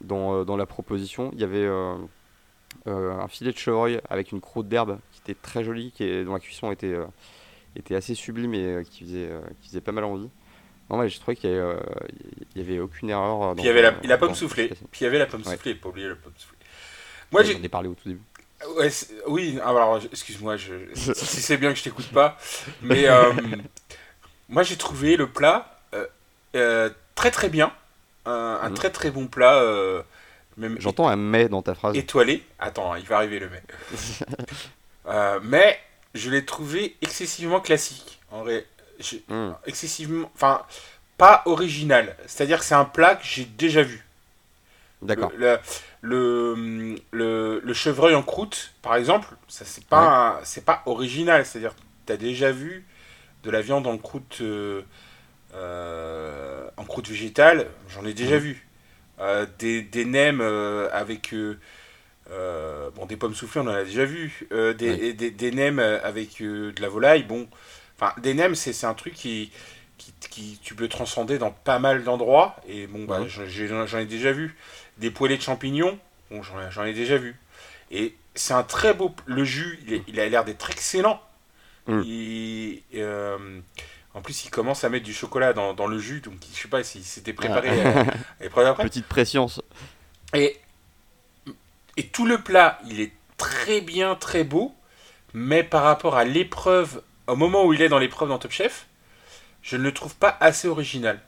[0.00, 1.30] dans, dans la proposition.
[1.34, 1.66] Il y avait
[2.86, 4.98] un filet de chevreuil avec une croûte d'herbe
[5.30, 7.06] était très jolie, qui est- dont la cuisson était euh,
[7.74, 10.28] était assez sublime et euh, qui faisait euh, qui faisait pas mal envie.
[10.88, 13.54] Non, ouais, je trouvais qu'il y, avait, aucune erreur.
[13.54, 14.68] Puis il y avait la, la pomme soufflée.
[14.68, 15.54] Puis il y avait la pomme Ouais.
[15.56, 16.56] soufflée, pas oublier la pomme soufflée.
[17.32, 17.64] Moi J'en j'ai.
[17.64, 18.20] ai parlé au tout début.
[18.78, 18.88] Ouais,
[19.26, 20.74] oui, ah, alors excuse-moi, je...
[20.94, 22.38] si c'est bien que je t'écoute pas,
[22.82, 23.32] mais euh,
[24.48, 26.06] moi j'ai trouvé le plat euh,
[26.54, 27.72] euh, très très bien,
[28.24, 28.74] un, un Mhm.
[28.74, 29.60] très très bon plat,
[30.56, 31.96] même J'entends un mais dans ta phrase.
[31.96, 32.44] étoilé.
[32.60, 33.62] Attends, il va arriver le mais.
[35.08, 35.78] Euh, mais
[36.14, 38.20] je l'ai trouvé excessivement classique.
[38.30, 38.66] En vrai,
[38.98, 39.52] je- Hmm.
[39.66, 40.62] excessivement, enfin
[41.18, 42.16] pas original.
[42.26, 44.04] C'est-à-dire que c'est un plat que j'ai déjà vu.
[45.02, 45.30] D'accord.
[45.36, 45.58] Le,
[46.02, 51.44] le, le, le chevreuil en croûte, par exemple, ça c'est pas c'est pas original.
[51.46, 51.74] C'est-à-dire
[52.06, 52.84] tu as déjà vu
[53.44, 54.82] de la viande en croûte euh,
[55.54, 58.40] euh, en croûte végétale, j'en ai déjà Mhm.
[58.40, 58.66] vu.
[59.20, 60.42] Euh, des, des nems
[60.92, 61.34] avec
[62.30, 64.46] euh, bon des pommes soufflées, on en a déjà vu.
[64.52, 65.14] Euh, des, Oui.
[65.14, 67.48] des, des nems avec euh, de la volaille, bon,
[67.98, 69.50] enfin des nems c'est un truc qui
[69.98, 74.30] qui, qui- tu peux transcender dans pas mal d'endroits et bon bah j'en- ai déjà
[74.32, 74.54] vu
[74.98, 75.98] des poêlées de champignons
[76.30, 77.34] bon j'en ai- déjà vu
[77.90, 81.22] et c'est un très beau le jus il, est- il a l'air d'être excellent.
[81.88, 83.38] Il- euh,
[84.12, 86.68] en plus il commence à mettre du chocolat dans, dans le jus donc je sais
[86.68, 88.04] pas s'il s'était préparé Ah.
[88.82, 89.46] Petite pression.
[90.34, 90.56] et,
[91.96, 94.74] et tout le plat, il est très bien, très beau,
[95.34, 98.86] mais par rapport à l'épreuve, au moment où il est dans l'épreuve dans Top Chef,
[99.62, 101.20] je ne le trouve pas assez original.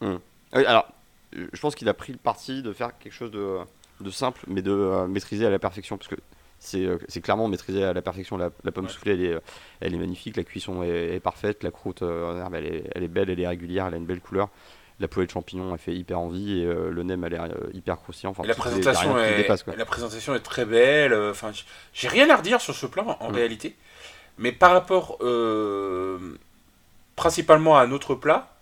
[0.00, 0.86] Oui, alors,
[1.32, 3.58] je pense qu'il a pris le parti de faire quelque chose de,
[4.00, 6.16] de simple, mais de euh, maîtriser à la perfection, parce que
[6.58, 8.36] c'est euh, clairement maîtriser à la perfection.
[8.36, 8.90] La, la pomme Ouais.
[8.90, 9.38] soufflée, elle est,
[9.80, 12.84] elle est magnifique, la cuisson est, est parfaite, la croûte euh, en herbe, elle est,
[12.94, 14.48] elle est belle, elle est régulière, elle a une belle couleur.
[15.00, 17.70] La poêlée de champignons, elle fait hyper envie, et euh, le nem, elle est euh,
[17.72, 18.30] hyper croustillant.
[18.32, 19.76] Enfin, la a présentation, est, dépasse, quoi.
[19.76, 21.12] la présentation est très belle.
[21.12, 21.52] euh, Enfin,
[21.94, 23.34] j'ai rien à redire sur ce plan en Mm.
[23.34, 23.76] réalité.
[24.38, 26.18] Mais par rapport euh,
[27.16, 28.52] principalement à un autre plat,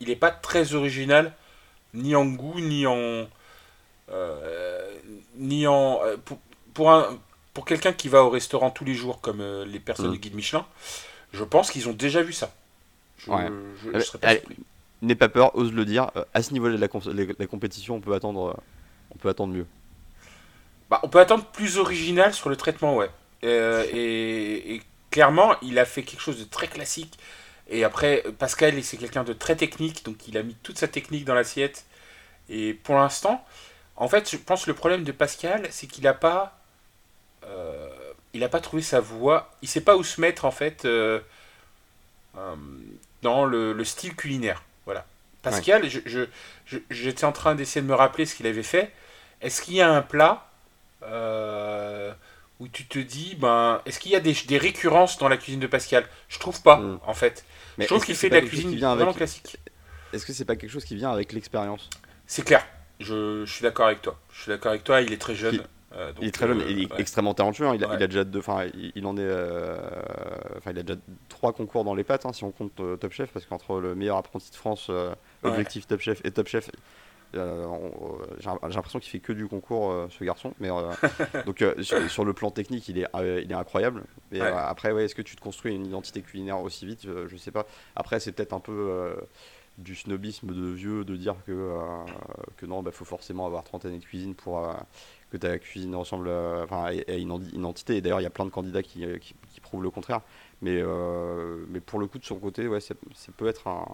[0.00, 1.32] il n'est pas très original,
[1.92, 3.28] ni en goût, ni en.
[4.10, 4.90] euh,
[5.36, 6.00] ni en.
[6.24, 6.38] pour,
[6.74, 7.18] pour, un,
[7.52, 10.14] pour quelqu'un qui va au restaurant tous les jours, comme les personnes Mm.
[10.14, 10.66] du guide Michelin,
[11.32, 12.52] je pense qu'ils ont déjà vu ça.
[13.18, 13.46] Je, Ouais.
[13.82, 14.56] je- je Allez, serais pas surpris.
[15.04, 16.10] N'aie pas peur, ose le dire.
[16.16, 16.80] euh, à ce niveau-là de
[17.38, 18.62] la, compétition, on peut attendre, euh,
[19.14, 19.66] on peut attendre mieux.
[20.90, 23.10] Bah, on peut attendre plus original sur le traitement, ouais.
[23.44, 27.18] Euh, et, et clairement, il a fait quelque chose de très classique.
[27.68, 31.24] Et après, Pascal, c'est quelqu'un de très technique, donc il a mis toute sa technique
[31.24, 31.84] dans l'assiette.
[32.48, 33.44] Et pour l'instant,
[33.96, 36.58] en fait, je pense que le problème de Pascal, c'est qu'il n'a pas,
[37.46, 37.88] euh,
[38.34, 39.50] il a pas trouvé sa voie.
[39.62, 41.20] Il sait pas où se mettre en fait euh,
[43.22, 44.62] dans le, le style culinaire.
[45.50, 46.24] Pascal, je- je-
[46.66, 48.90] je- j'étais en train d'essayer de me rappeler ce qu'il avait fait.
[49.40, 50.48] Est-ce qu'il y a un plat
[51.02, 52.12] euh,
[52.60, 55.60] où tu te dis, ben, est-ce qu'il y a des, des récurrences dans la cuisine
[55.60, 56.04] de Pascal?
[56.28, 57.00] Je trouve pas, Mm.
[57.06, 57.44] en fait.
[57.78, 59.58] Mais je trouve qu'il fait c'est de la cuisine vraiment avec- classique.
[60.12, 61.90] Est-ce que c'est pas quelque chose qui vient avec l'expérience?
[62.26, 62.64] C'est clair.
[63.00, 64.18] Je, je suis d'accord avec toi.
[64.32, 65.00] Je suis d'accord avec toi.
[65.00, 65.62] Il est très jeune.
[65.94, 67.00] Il- euh, donc, Il est très jeune, euh, il est ouais.
[67.00, 67.66] extrêmement talentueux.
[67.66, 67.74] hein.
[67.74, 67.96] Il, a, Ouais.
[67.98, 69.78] il a déjà deux, enfin, il, il en est, euh,
[70.58, 73.30] enfin, il a déjà trois concours dans les pattes, hein, si on compte Top Chef,
[73.32, 75.12] parce qu'entre le meilleur apprenti de France, Ouais.
[75.44, 76.70] objectif Top Chef et Top Chef,
[77.32, 80.54] j'ai l'impression qu'il fait que du concours, ce garçon.
[80.60, 80.68] Mais
[81.46, 83.06] donc sur, sur le plan technique, il est,
[83.42, 84.02] il est incroyable.
[84.32, 87.06] Mais après, ouais, est-ce que tu te construis une identité culinaire aussi vite?
[87.28, 87.66] Je sais pas.
[87.96, 89.14] Après, c'est peut-être un peu
[89.78, 91.78] du snobisme de vieux de dire que, euh,
[92.56, 94.72] que non, il faut forcément avoir 30 années de cuisine pour, euh,
[95.30, 96.28] que ta cuisine ressemble
[96.62, 97.96] enfin, à à une identité.
[97.96, 100.20] Et d'ailleurs, il y a plein de candidats qui, euh, qui, qui prouvent le contraire.
[100.62, 102.94] Mais, euh, mais pour le coup, de son côté, ouais, ça,
[103.36, 103.84] peut être un,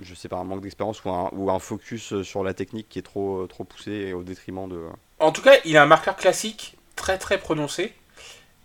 [0.00, 2.98] je sais pas, un manque d'expérience ou un, ou un focus sur la technique qui
[3.00, 4.80] est trop, trop poussé et au détriment de.
[5.18, 7.92] En tout cas, il a un marqueur classique très très prononcé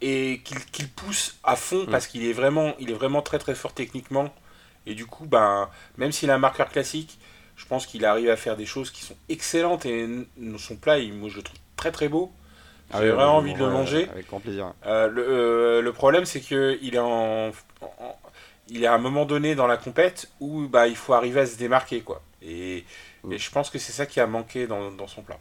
[0.02, 1.92] et qu'il qu'il pousse à fond Mm.
[1.92, 4.32] parce qu'il est vraiment, il est vraiment très très fort techniquement.
[4.88, 7.20] Et du coup, ben, même s'il a un marqueur classique,
[7.56, 10.08] je pense qu'il arrive à faire des choses qui sont excellentes et
[10.58, 12.32] son plat, il- moi je le trouve très très beau.
[12.94, 14.08] J'ai ouais, vraiment envie de le manger.
[14.12, 14.74] Avec grand plaisir.
[14.86, 17.50] Euh, le, euh, le problème, c'est que il est en,
[17.82, 18.16] en-
[18.70, 21.46] il est à un moment donné dans la compète où bah, il faut arriver à
[21.46, 22.22] se démarquer quoi.
[22.42, 22.86] Et,
[23.30, 25.40] et je pense que c'est ça qui a manqué dans, dans son plat.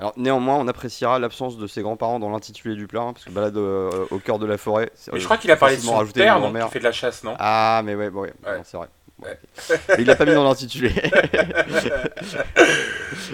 [0.00, 3.30] Alors néanmoins, on appréciera l'absence de ses grands-parents dans l'intitulé du plat, hein, parce que
[3.30, 4.90] balade euh, au cœur de la forêt.
[4.94, 6.92] c'est- Mais je crois qu'il a parlé de son père, donc qui fait de la
[6.92, 7.34] chasse, non?
[7.38, 8.56] Ah, mais ouais, bon, ouais, Ouais.
[8.56, 8.88] non, c'est vrai.
[9.22, 9.38] Ouais.
[9.88, 10.90] Mais il l'a pas mis dans l'intitulé.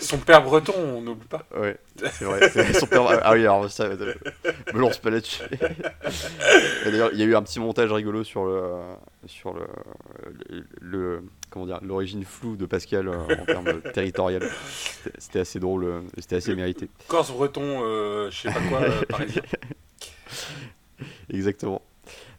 [0.00, 1.44] Son père breton, on n'oublie pas.
[1.56, 1.76] ouais,
[2.12, 2.72] c'est vrai.
[2.74, 5.42] son père- Ah oui, alors ça, me lance pas là-dessus.
[6.84, 8.62] D'ailleurs, il y a eu un petit montage rigolo sur le,
[9.26, 9.66] sur le,
[10.50, 14.42] le, le- comment dire, l'origine floue de Pascal euh, en termes territorial.
[15.18, 16.88] C'était- assez drôle, euh, c'était assez mérité.
[17.08, 19.42] Corse breton, euh, je sais pas quoi, euh, parisien.
[21.32, 21.82] Exactement.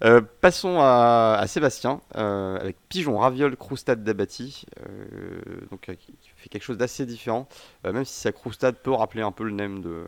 [0.03, 5.39] Euh, passons à, à Sébastien euh, avec Pigeon Raviol Croustade d'Abati, euh,
[5.71, 7.47] donc qui fait quelque chose d'assez différent,
[7.83, 10.05] même si sa croustade peut rappeler un peu le nem de,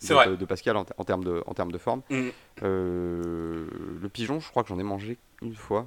[0.00, 0.28] C'est de, vrai.
[0.28, 2.02] de- de Pascal en, ter- en termes de, en termes de forme.
[2.10, 2.28] Mm.
[2.62, 5.86] Le pigeon, je crois que j'en ai mangé une fois,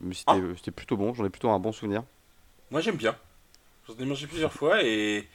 [0.00, 0.54] mais c'était Ah.
[0.56, 2.02] c'était plutôt bon, j'en ai plutôt un bon souvenir.
[2.70, 3.16] Moi j'aime bien.
[3.88, 5.28] J'en ai mangé plusieurs fois et.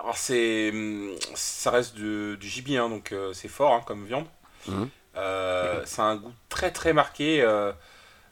[0.00, 0.70] Alors c'est.
[0.70, 4.26] hum, Ça reste du gibier, hein, donc c'est fort hein, comme viande.
[4.68, 4.88] Mhm.
[5.16, 7.42] Euh, ça a un goût très très marqué.
[7.42, 7.72] euh,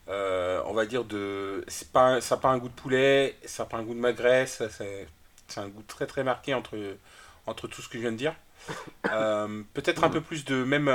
[0.08, 1.64] euh, on va dire de.
[1.68, 3.94] c'est Pas, un- ça n'a pas un goût de poulet, ça n'a pas un goût
[3.94, 5.06] de magret, ça, c'est
[5.56, 6.78] un goût très très marqué entre,
[7.46, 8.34] entre tout ce que je viens de dire.
[9.12, 10.62] Euh, Peut-être un peu plus de.
[10.64, 10.88] Même.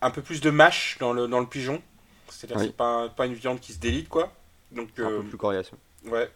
[0.00, 1.82] un peu plus de mâche dans le, dans le pigeon.
[2.28, 2.66] C'est-à-dire que Oui.
[2.68, 4.32] c'est pas, pas une viande qui se délite quoi.
[4.70, 5.70] Donc, Un peu plus coriace.
[6.04, 6.30] Ouais.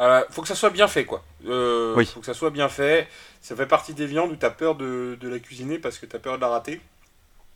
[0.00, 1.22] Euh, faut que ça soit bien fait, quoi.
[1.46, 2.06] Euh, Oui.
[2.06, 3.06] Faut que ça soit bien fait.
[3.40, 6.06] Ça fait partie des viandes où tu as peur de, de la cuisiner parce que
[6.06, 6.80] tu as peur de la rater.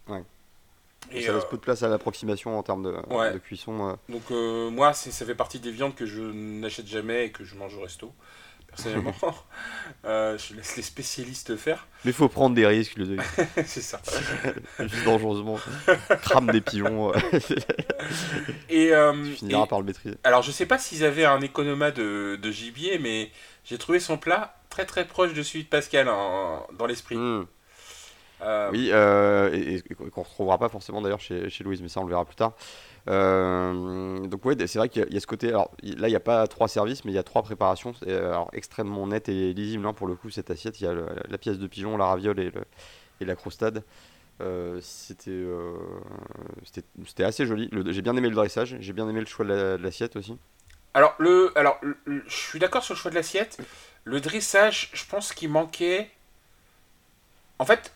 [0.08, 0.22] Ouais.
[1.10, 3.32] Et, ça laisse euh, peu de place à l'approximation en termes de, Ouais.
[3.32, 3.90] de cuisson.
[3.90, 3.94] euh.
[4.08, 4.30] donc,
[4.72, 7.80] moi, ça fait partie des viandes que je n'achète jamais et que je mange au
[7.82, 8.12] resto.
[8.74, 9.14] Personnellement.
[10.06, 11.86] Euh, je laisse les spécialistes faire.
[12.04, 13.16] Mais faut prendre des risques, le
[13.64, 14.02] c'est ça.
[14.78, 15.58] Juste dangereusement.
[16.20, 17.10] Crame des pigeons.
[18.68, 20.16] et, euh, tu finiras et- par le maîtriser.
[20.24, 23.30] alors, je sais pas s'ils avaient un économa de, de gibier, mais
[23.64, 27.16] j'ai trouvé son plat très très proche de celui de Pascal en- dans l'esprit.
[27.16, 27.46] Hmm.
[28.42, 32.00] Euh, Oui, euh, et, et qu'on retrouvera pas forcément d'ailleurs chez, chez Louise, mais ça
[32.00, 32.52] on le verra plus tard.
[33.08, 35.48] Euh, donc ouais, c'est vrai qu'il y, a- il y a ce côté.
[35.48, 37.94] Alors là, il n'y a pas trois services, mais il y a trois préparations.
[38.06, 40.80] Euh, alors, extrêmement net et lisible hein, pour le coup cette assiette.
[40.80, 42.64] Il y a le- la pièce de pigeon, la raviole et, le-
[43.20, 43.82] et la crostade.
[44.40, 45.74] Euh, c'était, euh,
[47.04, 47.68] c'était, assez joli.
[47.88, 48.76] J'ai bien aimé le dressage.
[48.80, 50.36] J'ai bien aimé le choix de, la- de l'assiette aussi.
[50.94, 53.58] Alors, le, alors le- le- je suis d'accord sur le choix de l'assiette.
[54.04, 56.10] Le dressage, je pense qu'il manquait.
[57.58, 57.92] En fait.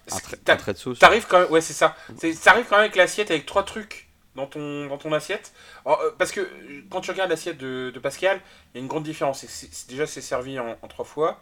[0.99, 1.97] T'arrives quand même, ouais, c'est ça.
[2.18, 4.08] C'est- T'arrives quand même avec l'assiette avec trois trucs
[4.38, 5.53] dans ton, dans ton assiette.
[5.85, 8.40] Alors, euh, parce que euh, quand tu regardes l'assiette de, de Pascal,
[8.72, 9.44] il y a une grande différence.
[9.46, 11.40] C'est- déjà, c'est servi en, en trois fois.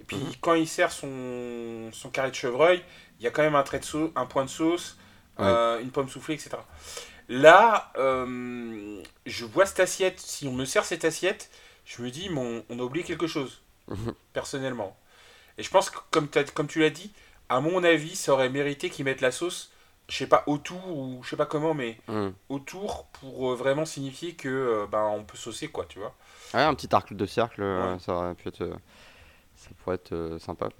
[0.00, 0.32] Et puis, Mhm.
[0.40, 2.82] quand il sert son, son carré de chevreuil,
[3.20, 4.96] il y a quand même un trait de sauce, un point de sauce,
[5.38, 5.44] Ouais.
[5.46, 6.50] euh, une pomme soufflée, etc.
[7.28, 10.18] Là, euh, je vois cette assiette.
[10.18, 11.50] Si on me sert cette assiette,
[11.84, 14.14] je me dis, mon, on a oublié quelque chose, Mhm.
[14.32, 14.96] personnellement.
[15.58, 17.12] Et je pense que, comme, comme tu l'as dit,
[17.48, 19.70] à mon avis, ça aurait mérité qu'ils mettent la sauce,
[20.08, 22.30] je sais pas, autour ou je sais pas comment, mais Hmm.
[22.48, 26.14] autour pour euh, vraiment signifier que ben, on peut saucer, quoi, tu vois.
[26.54, 27.98] Ouais, un petit arc de cercle, euh, Ouais.
[28.00, 28.66] ça aurait pu être,
[29.56, 30.70] ça pourrait être sympa.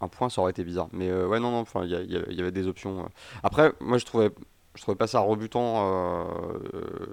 [0.00, 0.88] Un point, ça aurait été bizarre.
[0.92, 3.08] Mais ouais, non, non, enfin, il y, avait des options.
[3.42, 4.30] Après, moi, je trouvais,
[4.74, 5.84] je trouvais pas ça rebutant.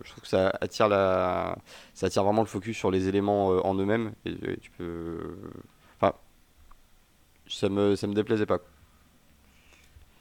[0.03, 1.57] je trouve que ça attire la,
[1.93, 4.13] ça attire vraiment le focus sur les éléments en eux-mêmes.
[4.25, 5.37] Et, et tu peux,
[5.99, 6.13] enfin,
[7.47, 8.59] ça me, ça me déplaisait pas.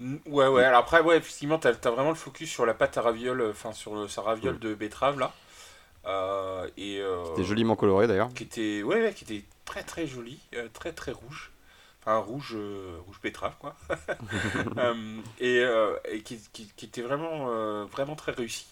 [0.01, 3.03] Ouais, ouais, alors après, ouais, effectivement, t'as as vraiment le focus sur la pâte à
[3.03, 5.33] ravioles, euh, enfin, sur le- sa raviole de betterave, là.
[6.07, 8.29] Euh, et, euh, C'était joliment coloré d'ailleurs.
[8.35, 11.51] qui était, ouais, ouais, qui était très très joli, euh, très très rouge.
[12.03, 13.75] Enfin, rouge, euh, rouge betterave, quoi.
[14.79, 18.67] Euh, et euh, et qui, qui, qui était vraiment, euh, vraiment très réussi.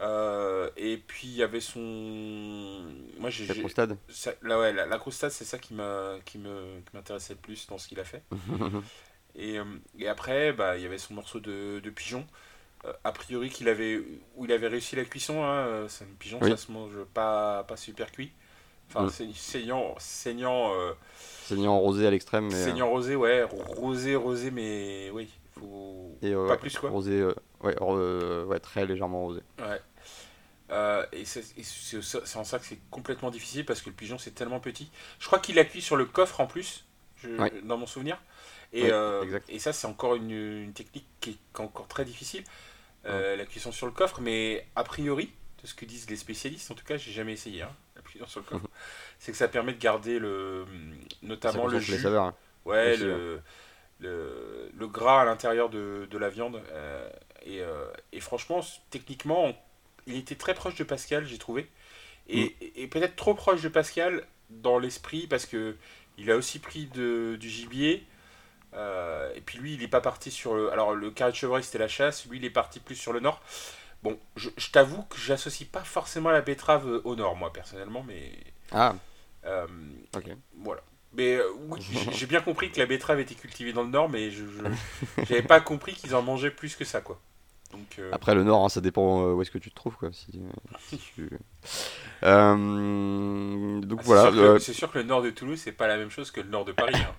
[0.00, 1.80] Euh, et puis, il y avait son.
[3.18, 3.46] Moi, j'ai.
[3.46, 3.96] La crostade.
[4.08, 7.38] ça- là, ouais, la, la crostade, c'est ça qui m'a- qui me- qui m'intéressait le
[7.38, 8.22] plus dans ce qu'il a fait.
[9.36, 9.64] Et, euh,
[9.98, 12.26] et après, bah, il y avait son morceau de, de pigeon.
[12.84, 14.00] Euh, a priori, qu'il avait,
[14.36, 15.44] où il avait réussi la cuisson.
[15.44, 16.50] Hein, euh, c'est un pigeon, Oui.
[16.50, 18.32] ça se mange pas, pas super cuit.
[18.88, 19.10] Enfin, Mm.
[19.10, 20.72] c'est saignant, saignant,
[21.44, 22.50] Saignant rosé à l'extrême.
[22.50, 26.90] saignant rosé, ouais, rosé, rosé, mais oui, faut Et pas ouais, plus quoi.
[26.90, 27.24] Rosé,
[27.62, 29.40] ouais, ouais, très légèrement rosé.
[29.58, 29.80] Ouais.
[30.70, 34.58] Euh, et c'est en ça que c'est complètement difficile parce que le pigeon c'est tellement
[34.60, 34.90] petit.
[35.20, 36.84] Je crois qu'il appuie sur le coffre en plus,
[37.22, 37.52] je- Ouais.
[37.62, 38.20] dans mon souvenir.
[38.72, 42.44] Et, euh, et ça c'est encore une, une technique qui est, encore très difficile,
[43.06, 44.20] euh, la cuisson sur le coffre.
[44.20, 45.30] Mais a priori,
[45.62, 48.26] de ce que disent les spécialistes, en tout cas j'ai jamais essayé, hein, la cuisson
[48.26, 48.68] sur le coffre,
[49.18, 50.66] c'est que ça permet de garder le,
[51.22, 51.98] notamment le concentre les jus.
[51.98, 52.24] saveurs.
[52.24, 52.34] hein.
[52.64, 53.40] Ouais, le,
[54.00, 56.62] le, le gras à l'intérieur de, de la viande.
[56.72, 57.10] euh,
[57.44, 57.62] et,
[58.12, 59.56] et franchement, techniquement, on-
[60.08, 61.68] il était très proche de Pascal, j'ai trouvé.
[62.28, 62.50] Et, Mm.
[62.60, 65.76] et- et peut-être trop proche de Pascal dans l'esprit, parce que
[66.18, 68.04] il a aussi pris de, du gibier.
[68.76, 70.70] Euh, et puis lui, il n'est pas parti sur le.
[70.72, 72.26] Alors, le carré de chevreuil, c'était la chasse.
[72.26, 73.42] Lui, il est parti plus sur le nord.
[74.02, 78.04] Bon, je, je t'avoue que j'associe pas forcément la betterave euh, au nord, moi, personnellement,
[78.06, 78.32] mais.
[78.72, 78.94] Ah,
[79.44, 79.66] euh,
[80.14, 80.24] ok.
[80.62, 80.82] voilà.
[81.12, 81.80] Mais euh, oui,
[82.12, 84.44] j'ai- bien compris que la betterave était cultivée dans le nord, mais je
[85.28, 87.18] j'avais pas compris qu'ils en mangeaient plus que ça, quoi.
[87.72, 89.96] Donc, euh, Après le nord, hein, ça dépend euh, où est-ce que tu te trouves
[89.96, 90.10] quoi.
[90.12, 91.28] Si, euh, si tu-
[92.22, 94.22] Euh, donc ah, c'est voilà.
[94.22, 96.40] sûr que- c'est sûr que le nord de Toulouse, c'est pas la même chose que
[96.40, 96.94] le nord de Paris.
[96.94, 97.14] hein.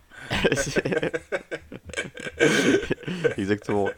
[3.37, 3.89] Exactement.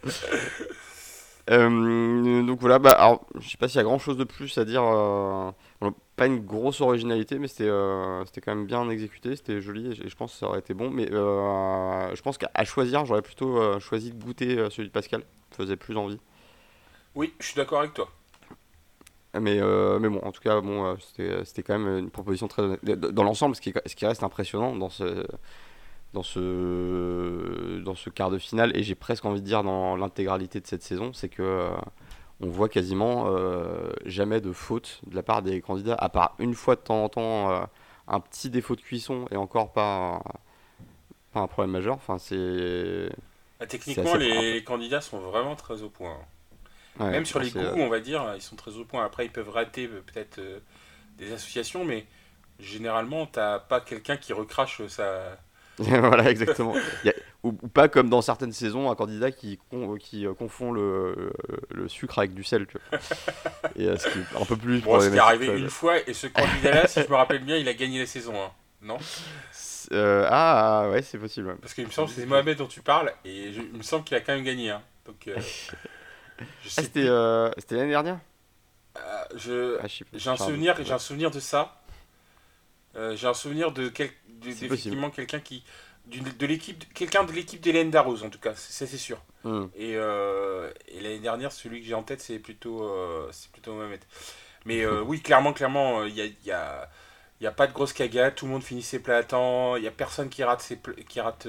[1.52, 4.56] Euh, donc voilà, bah, alors, je sais pas s'il y a grand chose de plus
[4.58, 4.84] à dire.
[4.84, 5.52] euh,
[6.16, 10.10] pas une grosse originalité, mais c'était euh, c'était quand même bien exécuté, c'était joli et
[10.10, 10.90] je, pense que ça aurait été bon.
[10.90, 15.78] Mais je pense qu'à choisir, j'aurais plutôt choisi de goûter celui de Pascal, il faisait
[15.78, 16.20] plus envie.
[17.20, 18.10] Oui, je suis d'accord avec toi.
[19.40, 22.48] Mais, euh, mais bon, en tout cas, bon, euh, c'était, c'était quand même une proposition
[22.48, 25.26] très Dans l'ensemble, ce qui, ce qui reste impressionnant dans ce,
[26.14, 30.62] dans, ce, dans ce quart de finale, et j'ai presque envie de dire dans l'intégralité
[30.62, 31.70] de cette saison, c'est que euh,
[32.40, 36.54] on voit quasiment euh, jamais de faute de la part des candidats, à part une
[36.54, 37.60] fois de temps en temps euh,
[38.08, 40.24] un petit défaut de cuisson, et encore pas,
[41.34, 41.96] pas un problème majeur.
[41.96, 43.10] Enfin, c'est.
[43.60, 46.18] Ah, techniquement, les, candidats sont vraiment très au point.
[47.00, 47.06] Hein.
[47.06, 49.04] ouais, Même sur les goûts, euh, on va dire, ils sont très au point.
[49.06, 50.60] Après, ils peuvent rater euh, peut-être euh,
[51.18, 52.06] des associations, mais
[52.60, 55.38] généralement, t'as pas quelqu'un qui recrache sa.
[55.78, 56.76] voilà, exactement.
[57.06, 57.10] A-
[57.42, 59.60] ou, pas comme dans certaines saisons, un candidat qui,
[60.02, 61.32] qui confond le,
[61.70, 62.68] le, sucre avec du sel.
[62.68, 63.00] Tu vois.
[63.78, 64.82] et ce qui est un peu plus.
[64.82, 67.56] Bon, ce qui est arrivé une fois, et ce candidat-là, si je me rappelle bien,
[67.56, 68.88] il a gagné la saison 1.
[68.88, 68.98] Non?
[69.92, 71.56] Ah, ouais, c'est possible.
[71.62, 74.18] Parce qu'il me semble que c'est Mohamed dont tu parles, et il me semble qu'il
[74.18, 74.72] a quand même gagné.
[74.72, 74.82] Hein.
[75.06, 75.30] Donc,
[76.42, 78.20] ah, c'était l'année dernière
[78.96, 81.80] ah, j'ai un souvenir, j'ai un souvenir de ça.
[82.96, 84.10] Euh, j'ai un souvenir de, quel,
[84.46, 85.64] effectivement quelqu'un qui
[86.08, 89.66] de l'équipe quelqu'un de l'équipe d'Hélène Darroze en tout cas ça c'est sûr hmm.
[89.76, 93.76] et, euh, et l'année dernière celui que j'ai en tête c'est plutôt euh, c'est plutôt
[93.76, 94.00] Mohamed
[94.66, 96.90] mais oui clairement clairement il y a, y, a,
[97.42, 99.84] y a pas de grosse cagade tout le monde finit ses plats à temps il
[99.84, 101.48] y a personne qui rate ses qui rate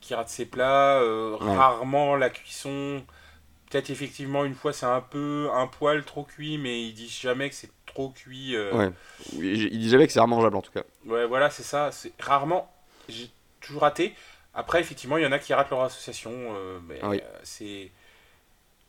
[0.00, 1.00] qui rate ses plats
[1.40, 3.02] rarement la cuisson
[3.70, 7.48] peut-être effectivement une fois c'est un peu un poil trop cuit mais ils disent jamais
[7.48, 8.54] que c'est trop cuit.
[8.54, 8.72] Euh.
[8.72, 8.92] Ouais.
[9.32, 10.82] Il dit jamais que c'est mangeable en tout cas.
[11.06, 11.90] Ouais, voilà, c'est ça.
[11.90, 12.70] C'est rarement.
[13.08, 14.14] J'ai toujours raté.
[14.54, 16.32] Après, effectivement, il y en a qui ratent leur association.
[16.32, 17.90] Euh, mais euh, c'est.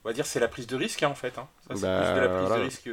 [0.03, 1.37] On va dire c'est la prise de risque hein, en fait.
[1.37, 1.47] Hein.
[1.67, 2.89] Ça, c'est bah, plus de la prise de risque.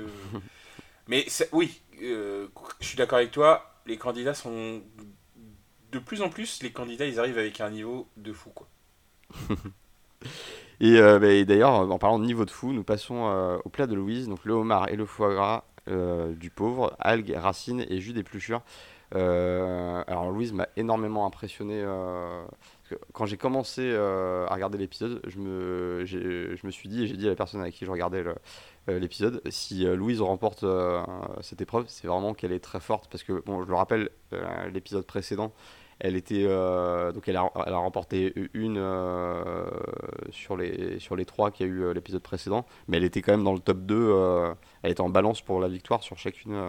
[1.08, 2.46] mais oui, je
[2.80, 3.70] suis d'accord avec toi.
[3.86, 4.82] Les candidats sont.
[5.94, 8.68] De plus en plus, les candidats, ils arrivent avec un niveau de fou, quoi.
[10.80, 14.28] et, bah, d'ailleurs, en parlant de niveau de fou, nous passons au plat de Louise,
[14.28, 18.62] donc le homard et le foie gras euh, du pauvre, algues, racines et jus d'épluchure.
[19.14, 21.82] Euh, alors Louise m'a énormément impressionné.
[21.84, 22.42] Euh,
[23.12, 27.26] quand j'ai commencé à regarder l'épisode, je me, je me suis dit, et j'ai dit
[27.26, 28.24] à la personne avec qui je regardais
[28.88, 30.64] l'épisode, si Louise remporte
[31.40, 33.08] cette épreuve, c'est vraiment qu'elle est très forte.
[33.10, 34.10] Parce que, bon, je le rappelle,
[34.72, 35.52] l'épisode précédent,
[36.00, 37.42] elle était donc elle a,
[37.76, 38.82] remporté une
[40.30, 43.32] sur les sur les trois qu'il y a eu l'épisode précédent, mais elle était quand
[43.32, 44.54] même dans le top 2
[44.84, 46.68] elle était en balance pour la victoire sur chacune, euh,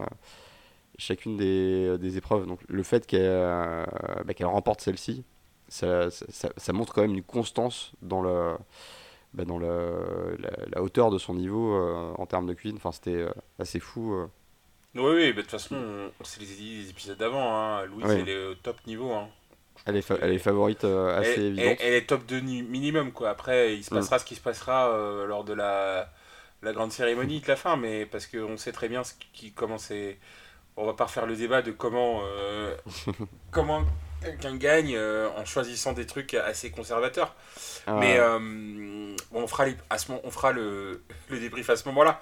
[0.97, 2.47] chacune des, des, épreuves.
[2.47, 3.85] Donc le fait qu'elle euh,
[4.25, 5.25] bah, remporte celle-ci,
[5.67, 6.07] ça,
[6.71, 8.55] montre quand même une constance dans, le,
[9.33, 10.37] bah, dans le,
[10.71, 12.77] la, hauteur de son niveau euh, en termes de cuisine.
[12.77, 13.25] Enfin, c'était
[13.59, 14.15] assez fou.
[14.95, 17.55] Oui, oui, de toute façon, c'est les, épisodes d'avant.
[17.55, 17.85] Hein.
[17.85, 19.11] Louise, elle est au top niveau.
[19.11, 19.27] Hein.
[19.85, 21.77] Elle est, elle est favorite assez elle, évidente.
[21.81, 23.11] Elle, est top 2 minimum.
[23.11, 23.29] Quoi.
[23.29, 23.97] Après, il se mm.
[23.97, 24.87] passera ce qui se passera
[25.27, 26.09] lors de la
[26.65, 29.77] la grande cérémonie de la fin, mais parce qu'on sait très bien ce qui, comment
[29.77, 30.17] c'est.
[30.77, 32.75] On va pas refaire le débat de comment, euh,
[33.51, 33.85] comment
[34.21, 37.33] quelqu'un gagne euh, en choisissant des trucs assez conservateurs.
[37.87, 37.93] Ah.
[37.93, 42.19] Mais euh, on fera, à ce moment, on fera le, le débrief à ce moment-là.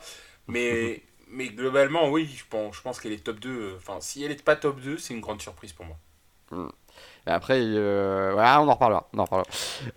[0.48, 1.02] Mais,
[1.34, 3.76] mais globalement, oui, je pense, je pense qu'elle est top 2.
[3.78, 5.98] Enfin, si elle n'est pas top 2, c'est une grande surprise pour moi.
[6.52, 6.70] Hmm
[7.26, 9.08] après, euh, on en reparlera.
[9.14, 9.44] On en.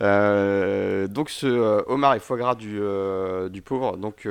[0.01, 2.81] Euh, donc ce euh, homard et foie gras du,
[3.51, 4.29] du pauvre, donc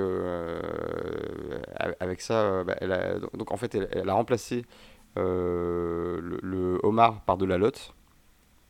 [1.99, 4.65] avec ça, bah, elle a, donc en fait, elle, a remplacé
[5.15, 7.93] le, homard par de la lotte.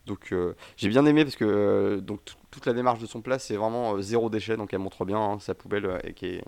[0.05, 0.33] Donc
[0.77, 2.19] j'ai bien aimé parce que donc
[2.51, 5.39] toute la démarche de son plat c'est vraiment zéro déchet donc elle montre bien hein,
[5.39, 6.41] sa poubelle qui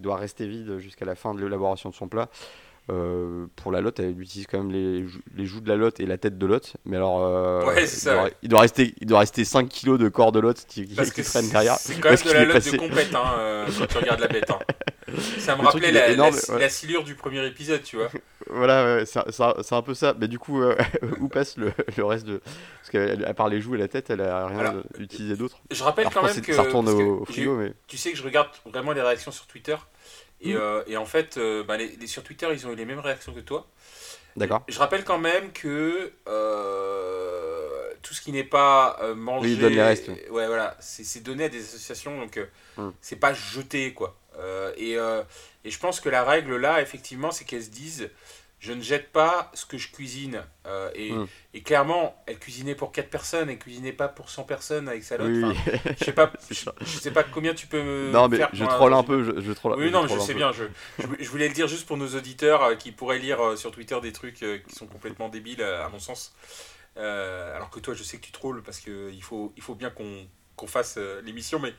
[0.00, 2.28] doit rester vide jusqu'à la fin de l'élaboration de son plat.
[2.90, 5.04] Euh, pour la lotte, elle utilise quand même les,
[5.36, 6.74] les, joues de la lotte et la tête de lotte.
[6.84, 7.60] Mais alors, euh,
[8.42, 11.22] il, doit, rester, il doit rester 5 kilos de corps de lotte qui, Parce qui,
[11.22, 11.76] traîne derrière.
[11.76, 14.50] C'est quand même de la lotte de compète hein, euh, quand tu regardes la bête.
[14.50, 14.58] Hein.
[15.38, 18.08] Ça me rappelait la, la, silure du premier épisode, tu vois.
[18.48, 20.14] voilà, c'est un peu ça.
[20.18, 20.62] Mais du coup,
[21.20, 22.40] où passe le, le, reste de.
[22.80, 25.58] Parce qu'à part les joues et la tête, elle a rien utilisé d'autre.
[25.70, 26.52] Je rappelle quand même que.
[26.52, 27.72] Ça retourne au, frigo, mais.
[27.86, 29.76] Tu sais que je regarde vraiment les réactions sur Twitter.
[30.40, 30.56] Et, mm.
[30.56, 33.32] euh, et en fait, euh, bah, les, sur Twitter, ils ont eu les mêmes réactions
[33.32, 33.66] que toi.
[34.36, 34.62] D'accord.
[34.68, 39.48] Je rappelle quand même que euh, tout ce qui n'est pas mangé.
[39.48, 40.08] Oui, donne les restes.
[40.30, 40.76] Ouais, voilà.
[40.80, 42.38] C'est donné à des associations, donc
[42.76, 42.90] mm.
[43.00, 44.16] c'est pas jeté, quoi.
[44.76, 44.94] et,
[45.64, 48.08] et je pense que la règle là, effectivement, c'est qu'elles se disent
[48.60, 50.42] je ne jette pas ce que je cuisine.
[50.66, 51.26] Euh, et, hmm.
[51.54, 55.16] et, clairement, elle cuisinait pour 4 personnes, elle cuisinait pas pour 100 personnes avec sa
[55.16, 55.56] lotte.
[55.98, 59.02] je sais pas, je, sais pas combien tu peux me Non, mais je troll un
[59.02, 59.24] peu.
[59.24, 60.52] Je, je troll, oui, non, je sais bien.
[60.52, 60.64] Je,
[61.18, 63.98] je, voulais le dire juste pour nos auditeurs euh, qui pourraient lire euh, sur Twitter
[64.02, 66.34] des trucs qui sont complètement débiles, à mon sens.
[66.96, 70.26] alors que toi, je sais que tu trolls parce qu'il faut, il faut bien qu'on
[70.56, 71.72] qu'on fasse l'émission, mais,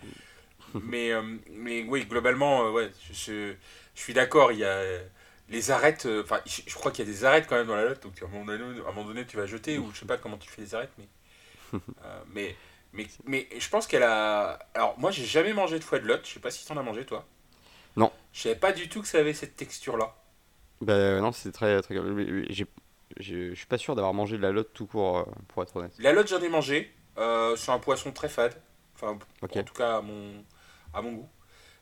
[0.73, 1.11] mais,
[1.51, 3.53] mais oui, globalement, ouais, je,
[3.93, 4.51] je suis d'accord.
[4.51, 4.81] Il y a
[5.51, 7.83] les arêtes, euh, enfin, je, crois qu'il y a des arêtes quand même dans la
[7.83, 9.99] lotte, donc à un moment donné, à un moment donné tu vas jeter, ou je
[9.99, 11.07] sais pas comment tu fais les arêtes, mais.
[12.03, 12.53] Euh, mais,
[12.91, 14.59] mais, mais je pense qu'elle a.
[14.73, 16.75] Alors, moi, j'ai jamais mangé de foie de lotte, je sais pas si tu en
[16.75, 17.25] as mangé, toi.
[17.95, 18.11] Non.
[18.33, 20.13] Je savais pas du tout que ça avait cette texture-là.
[20.81, 21.81] Ben non, c'est très.
[21.81, 21.95] très...
[21.95, 25.93] Je suis pas sûr d'avoir mangé de la lotte tout court, euh, pour être honnête.
[25.99, 26.93] La lotte, j'en ai mangé.
[27.15, 28.61] c'est un poisson très fade.
[28.95, 30.43] Enfin, en tout cas, à mon,
[30.93, 31.29] à mon goût.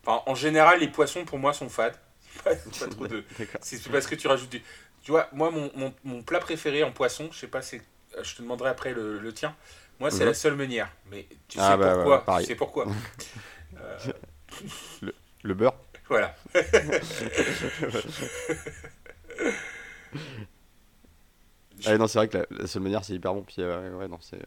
[0.05, 1.97] Enfin, en général, les poissons, pour moi, sont fades.
[3.61, 4.61] C'est parce que tu rajoutes du.
[5.03, 7.81] Tu vois, moi, mon, mon, mon, plat préféré en poisson, je sais pas, c'est
[8.21, 9.55] je te demanderai après le, le tien.
[9.99, 10.29] Moi, c'est Mhm.
[10.29, 10.91] la seule meunière.
[11.11, 12.25] Mais tu sais Ah, bah, pourquoi.
[12.39, 12.87] Tu sais pourquoi
[13.81, 14.11] Euh,
[15.43, 15.75] Le beurre
[16.09, 16.35] Voilà.
[21.85, 23.43] Ah, non, c'est vrai que la, la seule manière, c'est hyper bon.
[23.43, 24.39] Puis, euh, ouais, non, c'est.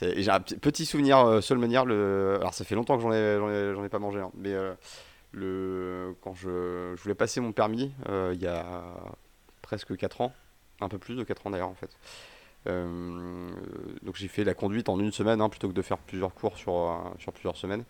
[0.00, 1.84] J'ai un petit- souvenir euh, seule manière.
[1.84, 2.36] Le...
[2.40, 4.18] Alors, ça fait longtemps que j'en ai, ai, ai pas mangé.
[4.20, 4.74] hein, mais euh,
[5.34, 6.14] le...
[6.22, 6.94] quand je...
[6.96, 8.84] je voulais passer mon permis, euh, il y a
[9.62, 10.32] presque 4 ans,
[10.80, 11.90] un peu plus de 4 ans d'ailleurs, en fait.
[12.66, 13.50] Euh,
[14.02, 16.56] donc, j'ai fait la conduite en une semaine hein, plutôt que de faire plusieurs cours
[16.56, 17.84] sur, euh, sur plusieurs semaines.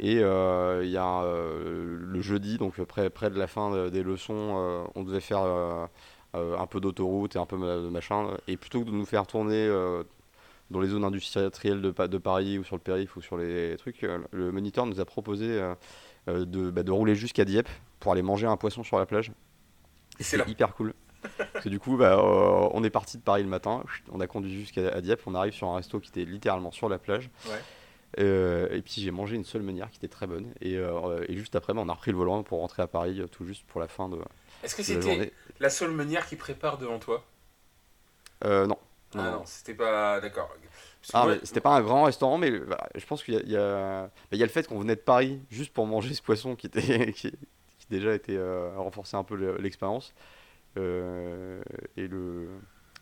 [0.00, 0.18] Et il
[0.90, 5.20] y a le jeudi, donc près, près de la fin de- des leçons, on devait
[5.20, 5.42] faire
[6.34, 8.36] un peu d'autoroute et un peu de machin.
[8.48, 9.68] Et plutôt que de nous faire tourner
[10.70, 14.04] dans les zones industrielles de, de Paris ou sur le périph' ou sur les trucs,
[14.32, 15.60] le moniteur nous a proposé
[16.28, 17.68] euh, de, bah, de rouler jusqu'à Dieppe
[18.00, 19.32] pour aller manger un poisson sur la plage.
[20.20, 20.94] C'est hyper cool.
[21.52, 24.26] Parce que du coup, bah, euh, on est parti de Paris le matin, on a
[24.26, 27.30] conduit jusqu'à Dieppe, on arrive sur un resto qui était littéralement sur la plage.
[27.46, 27.52] Ouais.
[28.18, 30.52] Euh, et puis j'ai mangé une seule meunière qui était très bonne.
[30.60, 33.20] Et, euh, et juste après, bah, on a repris le volant pour rentrer à Paris,
[33.20, 34.18] euh, tout juste pour la fin de,
[34.62, 35.32] Est-ce que la c'était journée.
[35.60, 37.24] la seule meunière qui prépare devant toi?
[38.44, 38.66] Euh,
[39.14, 39.22] non.
[39.22, 40.20] Ah Non, non, c'était pas.
[40.20, 40.50] D'accord.
[41.12, 43.50] Ah, moi- c'était pas un grand restaurant, mais bah, je pense qu'il y a, il
[43.50, 46.22] y a- bah, y a le fait qu'on venait de Paris juste pour manger ce
[46.22, 50.14] poisson qui, était, qui, qui déjà était euh, renforcé un peu le- l'expérience.
[50.78, 51.60] Euh,
[51.96, 52.48] et le,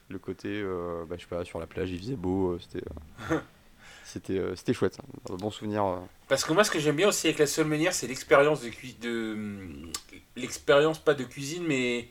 [0.08, 2.82] le côté, euh, bah, je sais pas, sur la plage, il faisait beau, c'était
[4.04, 4.94] c'était chouette.
[4.94, 5.02] ça.
[5.30, 6.00] Un bon souvenir.
[6.28, 8.70] Parce que moi, ce que j'aime bien aussi avec la seule meunière, c'est l'expérience de,
[9.00, 9.90] de
[10.36, 12.08] l'expérience pas de cuisine, mais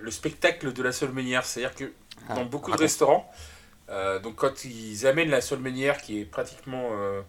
[0.00, 1.44] le spectacle de la seule meunière.
[1.44, 1.92] C'est-à-dire que
[2.28, 3.30] Ah, dans beaucoup de restaurants,
[3.88, 7.20] euh, donc quand ils amènent la seule meunière qui est pratiquement, euh,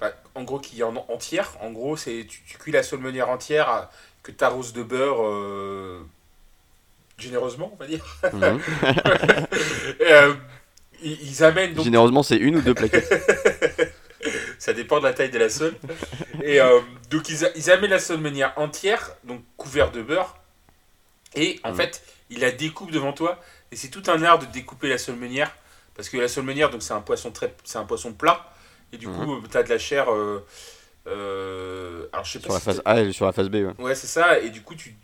[0.00, 1.56] bah, en gros, qui est en entière.
[1.60, 3.90] En gros, c'est tu, tu cuis la seule meunière entière à-
[4.22, 5.22] que tu arroses de beurre.
[5.24, 6.00] euh,
[7.18, 8.60] généreusement on va dire Mhm.
[10.00, 10.34] Euh,
[11.02, 13.08] ils, ils amènent donc Généreusement, c'est une ou deux plaquettes.
[14.58, 15.74] Ça dépend de la taille de la sole.
[16.42, 16.80] Et euh,
[17.10, 20.36] donc ils, amènent la sole meunière entière, donc couvert de beurre.
[21.34, 21.76] Et en Mhm.
[21.76, 23.40] fait, ils la découpent devant toi.
[23.72, 25.54] Et c'est tout un art de découper la sole meunière.
[25.94, 28.52] Parce que la sole meunière, donc c'est un poisson très, c'est un poisson plat.
[28.92, 30.12] Et du coup, tu as de la chair.
[30.12, 30.44] euh,
[31.06, 33.54] euh, alors je sais sur pas la si phase A et sur la phase B.
[33.56, 33.72] ouais.
[33.78, 34.38] Ouais, c'est ça.
[34.40, 34.94] Et du coup, tu,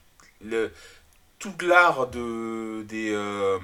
[0.44, 0.72] le,
[1.38, 3.58] tout l'art de, des, euh,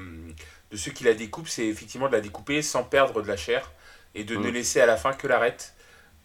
[0.71, 3.71] de ceux qui la découpent, c'est effectivement de la découper sans perdre de la chair
[4.15, 5.75] et de ne laisser à la fin que l'arête,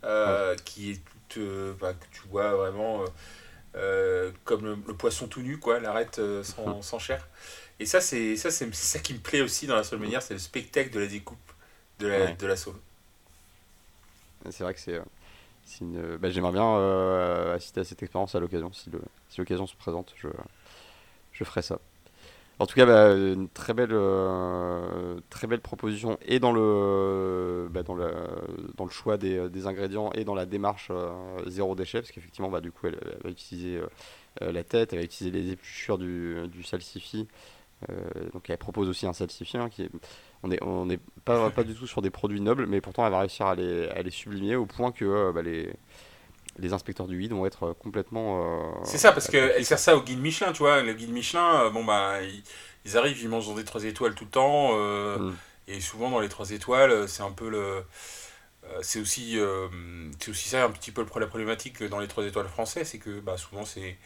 [0.03, 3.03] euh, qui est toute, euh, bah, que tu vois vraiment
[3.75, 7.27] euh, comme le, le poisson tout nu, quoi, l'arête euh, sans, sans chair.
[7.79, 10.33] Et ça, c'est ça, c'est ça qui me plaît aussi dans la seule manière, c'est
[10.35, 11.37] le spectacle de la découpe
[11.99, 12.33] de la, Ouais.
[12.33, 12.75] de la saule.
[14.51, 14.93] C'est vrai que c'est.
[14.95, 15.01] euh,
[15.65, 16.17] c'est une...
[16.17, 18.71] bah, J'aimerais bien euh, assister à cette expérience à l'occasion.
[18.73, 18.91] Si
[19.39, 20.29] l'occasion se présente, je,
[21.33, 21.79] je ferai ça.
[22.59, 27.83] En tout cas, bah, une très belle, euh, très belle proposition et dans le, bah,
[27.83, 28.13] dans le,
[28.77, 31.11] dans le choix des, des ingrédients et dans la démarche euh,
[31.47, 33.87] zéro déchet, parce qu'effectivement, bah, du coup, elle, va utiliser euh,
[34.41, 37.27] euh, la tête, elle va utiliser les épluchures du, du salsifis.
[37.89, 37.93] Euh,
[38.33, 39.89] donc, elle propose aussi un salsifis hein, qui est,
[40.43, 43.11] on n'est on est pas, pas du tout sur des produits nobles, mais pourtant elle
[43.11, 45.73] va réussir à les, à les sublimer au point que euh, bah, les,
[46.57, 48.41] les inspecteurs du guide vont être euh, complètement.
[48.43, 50.81] euh, C'est ça, parce qu'elle sert ça au guide Michelin, tu vois.
[50.81, 52.43] Le guide Michelin, euh, bon, bah, ils,
[52.85, 54.73] ils arrivent, ils mangent dans des 3 étoiles tout le temps.
[55.17, 55.37] Mm.
[55.67, 57.83] Et souvent, dans les 3 étoiles, c'est un peu le.
[58.81, 59.67] c'est aussi, euh,
[60.19, 63.19] c'est aussi ça un petit peu la problématique dans les 3 étoiles français, c'est que
[63.19, 63.97] bah, souvent c'est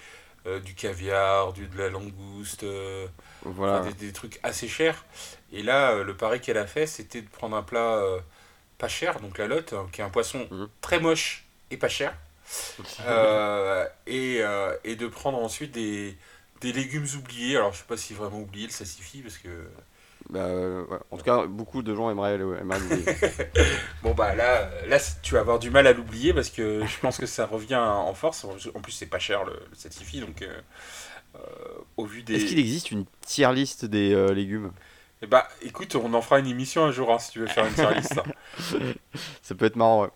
[0.48, 3.08] euh, du caviar, du, de la langouste, euh,
[3.42, 3.80] Voilà.
[3.80, 5.06] enfin, des, des trucs assez chers.
[5.54, 8.04] Et là, le pari qu'elle a fait, c'était de prendre un plat
[8.78, 10.70] pas cher, donc la lotte, hein, qui est un poisson Mhm.
[10.82, 12.16] très moche et pas cher.
[13.06, 16.18] Euh, et, euh, et de prendre ensuite des,
[16.62, 17.58] des légumes oubliés.
[17.58, 19.50] Alors, je sais pas si vraiment oublié le salsifis, parce que.
[20.30, 20.98] Bah, euh, ouais.
[21.12, 23.06] En tout cas, beaucoup de gens aimeraient, l'oublier.
[24.04, 27.18] Bon, bah là, là tu vas avoir du mal à l'oublier, parce que je pense
[27.18, 28.46] que ça revient en force.
[28.46, 30.48] En plus, c'est pas cher le, le donc.
[31.98, 32.36] au vu des.
[32.36, 34.72] Est-ce qu'il existe une tier list des légumes?
[35.22, 37.66] Eh bah, écoute, on en fera une émission un jour, hein, si tu veux faire
[37.66, 38.18] une tier list.
[38.18, 38.80] hein.
[39.42, 40.04] Ça peut être marrant.
[40.04, 40.10] ouais.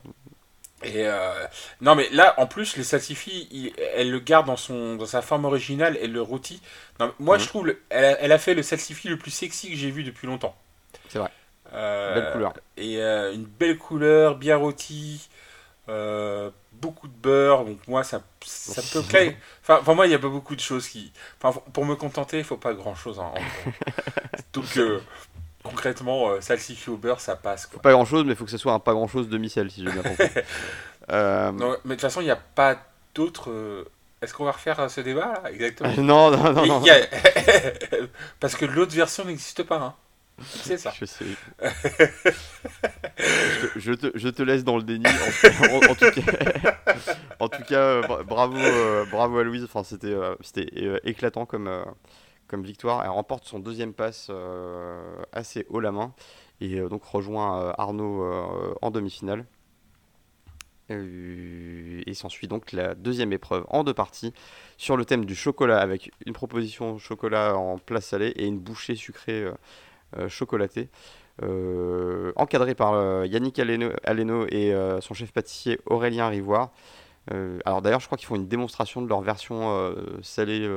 [0.84, 1.34] Et euh,
[1.81, 5.21] non, mais là, en plus, le salsifis, il- elle le garde dans, son, dans sa
[5.21, 6.61] forme originale, elle le rôtit.
[6.99, 7.43] Non, moi, Mhm.
[7.43, 9.91] je trouve, le- elle a, elle a fait le salsifis le plus sexy que j'ai
[9.91, 10.55] vu depuis longtemps.
[11.09, 11.29] C'est vrai.
[11.73, 12.53] Euh, Belle couleur.
[12.77, 15.29] Et euh, une belle couleur, bien rôti,
[15.89, 17.65] euh, beaucoup de beurre.
[17.65, 19.34] Donc, moi, ça, ça peut plaire.
[19.61, 21.11] Enfin, pour moi, il n'y a pas beaucoup de choses qui.
[21.41, 23.19] Enfin, pour me contenter, il faut pas grand chose.
[24.53, 24.65] Donc,
[25.64, 27.66] concrètement, euh, salsifis au beurre, ça passe.
[27.68, 27.82] Quoi.
[27.82, 29.84] Pas grand chose, mais il faut que ce soit un pas grand chose demi-sel, si
[29.84, 30.28] j'ai bien compris.
[31.11, 32.78] Euh, Non, mais de toute façon, il n'y a pas
[33.14, 33.51] d'autres.
[33.51, 33.84] euh,
[34.22, 35.91] Est-ce qu'on va refaire euh, ce débat là Exactement?
[35.97, 36.84] non, non, non, non.
[36.86, 37.97] a-
[38.39, 39.76] Parce que l'autre version n'existe pas.
[39.82, 39.93] hein.
[40.45, 40.93] C'est ça.
[40.97, 41.26] Je, sais.
[43.18, 45.05] je, je te, je, te, laisse dans le déni.
[45.05, 46.78] En, en, en tout cas,
[47.39, 48.57] en tout cas bravo,
[49.11, 49.64] bravo à Louise.
[49.66, 50.68] Enfin, c'était c'était
[51.03, 51.70] éclatant comme,
[52.62, 53.04] victoire.
[53.04, 56.14] Elle remporte son deuxième passe euh, assez haut la main
[56.62, 58.26] et euh, donc rejoint euh, Arnaud
[58.82, 59.45] en demi-finale.
[60.89, 64.32] Et s'ensuit donc la deuxième épreuve en deux parties
[64.78, 68.93] sur le thème du chocolat avec une proposition chocolat en plat salé et une bouchée
[68.93, 69.45] sucrée
[70.28, 70.89] chocolatée.
[71.41, 76.70] Euh, encadré par Yannick Aleno, et son chef pâtissier Aurélien Rivoire.
[77.66, 80.70] Alors d'ailleurs, je crois qu'ils font une démonstration de leur version salée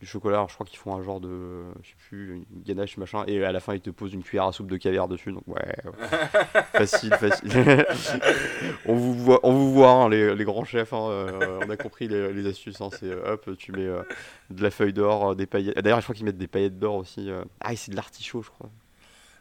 [0.00, 0.36] du chocolat.
[0.38, 3.44] Alors, je crois qu'ils font un genre de, je sais plus, une ganache machin, et
[3.44, 5.32] à la fin ils te posent une cuillère à soupe de caviar dessus.
[5.32, 6.62] Donc ouais, ouais.
[6.74, 7.50] facile, facile.
[8.86, 10.92] on vous voit, on vous voit hein, les, les grands chefs.
[10.92, 12.80] hein, euh, on a compris les, les astuces.
[12.80, 14.02] hein, c'est euh, hop, tu mets euh,
[14.50, 15.78] de la feuille d'or, des paillettes.
[15.78, 17.30] D'ailleurs, je crois qu'ils mettent des paillettes d'or aussi.
[17.30, 17.44] euh.
[17.60, 18.68] Ah, c'est de l'artichaut, je crois.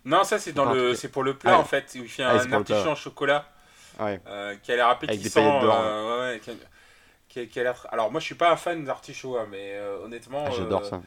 [0.06, 2.24] Non, ça c'est dans le, c'est pour le plat Ah, en fait, où il fait
[2.24, 3.49] Ah, un artichaut en chocolat
[3.99, 4.20] Ouais.
[4.64, 5.39] qui a l'air des appétissant.
[5.41, 6.41] paillettes d'or, euh, ouais, ouais,
[7.34, 10.45] qui a- a- Alors moi je suis pas un fan d'artichaut, hein, mais euh, honnêtement,
[10.45, 11.01] Ah, J'adore euh, ça.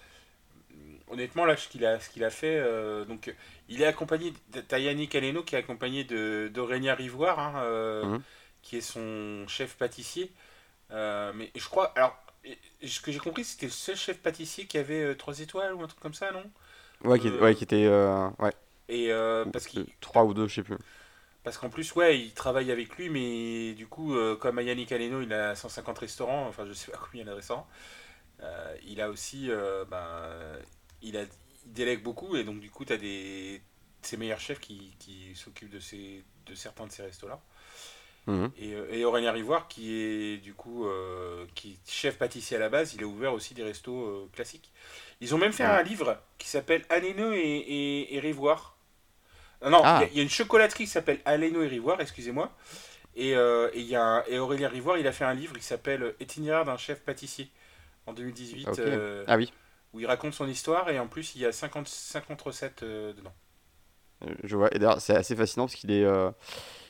[1.09, 3.35] honnêtement là ce qu'il a, ce qu'il a fait, euh, donc
[3.69, 7.63] il est accompagné, de- t'as Yannick Aleno qui est accompagné de d'Aurélien Rivoire, hein,
[8.03, 8.25] Mhm.
[8.63, 10.33] qui est son chef pâtissier.
[10.91, 12.17] Mais je crois, alors
[12.85, 15.83] ce que j'ai compris, c'était le seul chef pâtissier qui avait euh, trois étoiles ou
[15.83, 16.45] un truc comme ça, non?
[17.05, 17.85] Ouais, qui, euh, ouais, qui était.
[17.87, 18.53] euh, ouais.
[18.89, 19.11] Et
[19.53, 20.77] parce qu'il 3 ou 2, je sais plus.
[21.47, 24.93] Parce qu'en plus, ouais, il travaille avec lui, mais du coup, euh, comme à Yannick
[24.93, 27.69] Aleno, il a 150 restaurants, enfin, je sais pas combien il y a de restaurants,
[28.43, 30.59] euh, il a aussi, euh, ben,
[31.03, 33.63] il, a, il délègue beaucoup, et donc, du coup, tu as des,
[34.03, 37.41] ses meilleurs chefs qui, qui s'occupent de, ces, de certains de ces restos-là.
[38.27, 38.53] Mhm.
[38.59, 40.87] Et, et Aurélien Rivoire, qui est, du coup,
[41.55, 44.73] qui est chef pâtissier à la base, il a ouvert aussi des restos classiques.
[45.21, 45.65] Ils ont même fait Ouais.
[45.65, 48.76] un livre qui s'appelle Aleno et, et, et Rivoire.
[49.63, 49.99] Ah Non, il Ah.
[50.01, 52.53] y a- il y, a une chocolaterie qui s'appelle Aleno et Rivoire, excusez-moi.
[53.15, 55.65] Et, euh, et y a un- et Aurélien Rivoire, il a fait un livre qui
[55.65, 57.51] s'appelle Itinéraire d'un chef pâtissier
[58.07, 58.79] en 2018, Ok.
[58.79, 59.53] euh, Ah oui,
[59.95, 63.13] où il raconte son histoire et en plus il y a 50, 50 recettes euh,
[63.15, 63.33] dedans.
[64.27, 64.75] euh, je vois.
[64.75, 66.31] Et d'ailleurs, c'est assez fascinant parce qu'il est, euh,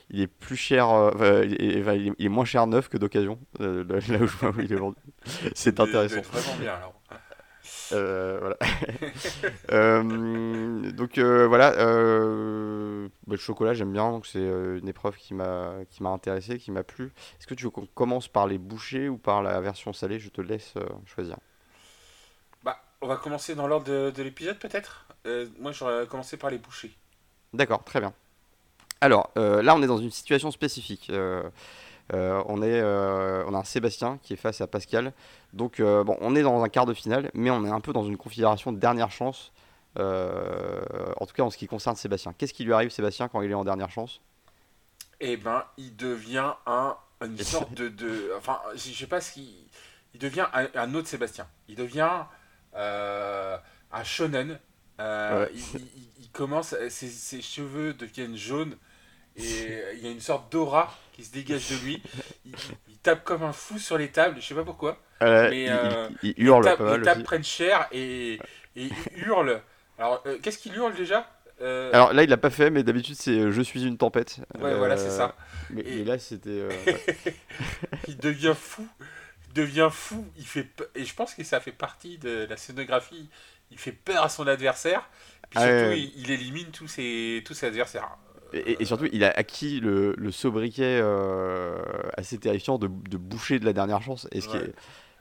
[0.09, 2.67] il est plus cher, euh, enfin, il, est, enfin, il est- il est moins cher
[2.67, 4.97] neuf que d'occasion, euh, là, où je vois où il est vendu.
[5.55, 6.21] C'est intéressant.
[6.21, 7.01] vraiment bien alors.
[7.91, 8.57] Euh, voilà.
[9.71, 15.73] Euh, donc euh, voilà, bah, le chocolat j'aime bien, donc c'est une épreuve qui m'a
[15.89, 17.11] qui m'a intéressé, qui m'a plu.
[17.39, 20.19] Est-ce que tu veux qu'on commence par les bouchées ou par la version salée?
[20.19, 20.73] Je te laisse
[21.05, 21.37] choisir.
[22.63, 25.05] Bah, on va commencer dans l'ordre de, de l'épisode peut-être?
[25.59, 26.95] Moi j'aurais commencé par les bouchées.
[27.53, 28.13] D'accord, très bien.
[29.01, 31.09] Alors euh, là on est dans une situation spécifique.
[31.09, 31.43] Euh,
[32.13, 35.13] on est, euh, on a un Sébastien qui est face à Pascal.
[35.53, 37.93] Donc euh, bon, on est dans un quart de finale, mais on est un peu
[37.93, 39.51] dans une configuration de dernière chance.
[39.99, 40.81] euh,
[41.19, 42.33] en tout cas en ce qui concerne Sébastien.
[42.37, 44.21] Qu'est-ce qui lui arrive Sébastien quand il est en dernière chance?
[45.19, 49.31] Eh ben, il devient un, une sorte de, de- Enfin, je je sais pas ce
[49.33, 49.49] qu'il.
[50.13, 51.47] Il devient un, un autre Sébastien.
[51.67, 52.09] Il devient
[52.75, 53.57] euh,
[53.91, 54.59] un shonen.
[54.99, 55.51] Euh, Ouais.
[55.53, 56.75] il, il- il commence.
[56.89, 58.77] Ses, ses cheveux deviennent jaunes.
[59.35, 62.01] Et il y a une sorte d'aura qui se dégage de lui.
[62.45, 62.53] Il,
[62.87, 64.97] il tape comme un fou sur les tables, je sais pas pourquoi.
[65.23, 67.25] Euh, Mais, il, euh, il- il hurle les, tables, pas les mal tables aussi.
[67.25, 68.39] prennent cher et, et
[68.75, 68.93] il
[69.25, 69.61] hurle.
[69.97, 71.27] Alors, euh, qu'est-ce qu'il hurle déjà?
[71.59, 74.37] Euh, Alors là, il l'a pas fait, mais d'habitude, c'est Je suis une tempête.
[74.59, 75.35] Ouais, voilà, c'est ça.
[75.71, 76.67] Mais, Et- là, c'était.
[78.07, 78.87] il devient fou,
[79.47, 83.27] il devient fou, il fait et je pense que ça fait partie de la scénographie.
[83.71, 85.09] Il fait peur à son adversaire,
[85.49, 85.99] puis Ah surtout ouais.
[85.99, 88.07] il, il élimine tous ses tous ses adversaires.
[88.53, 91.77] Et, surtout, il a acquis le, le sobriquet euh,
[92.15, 94.27] assez terrifiant de, de boucher de la dernière chance.
[94.31, 94.63] Et, ce qui Ouais.
[94.63, 94.73] est-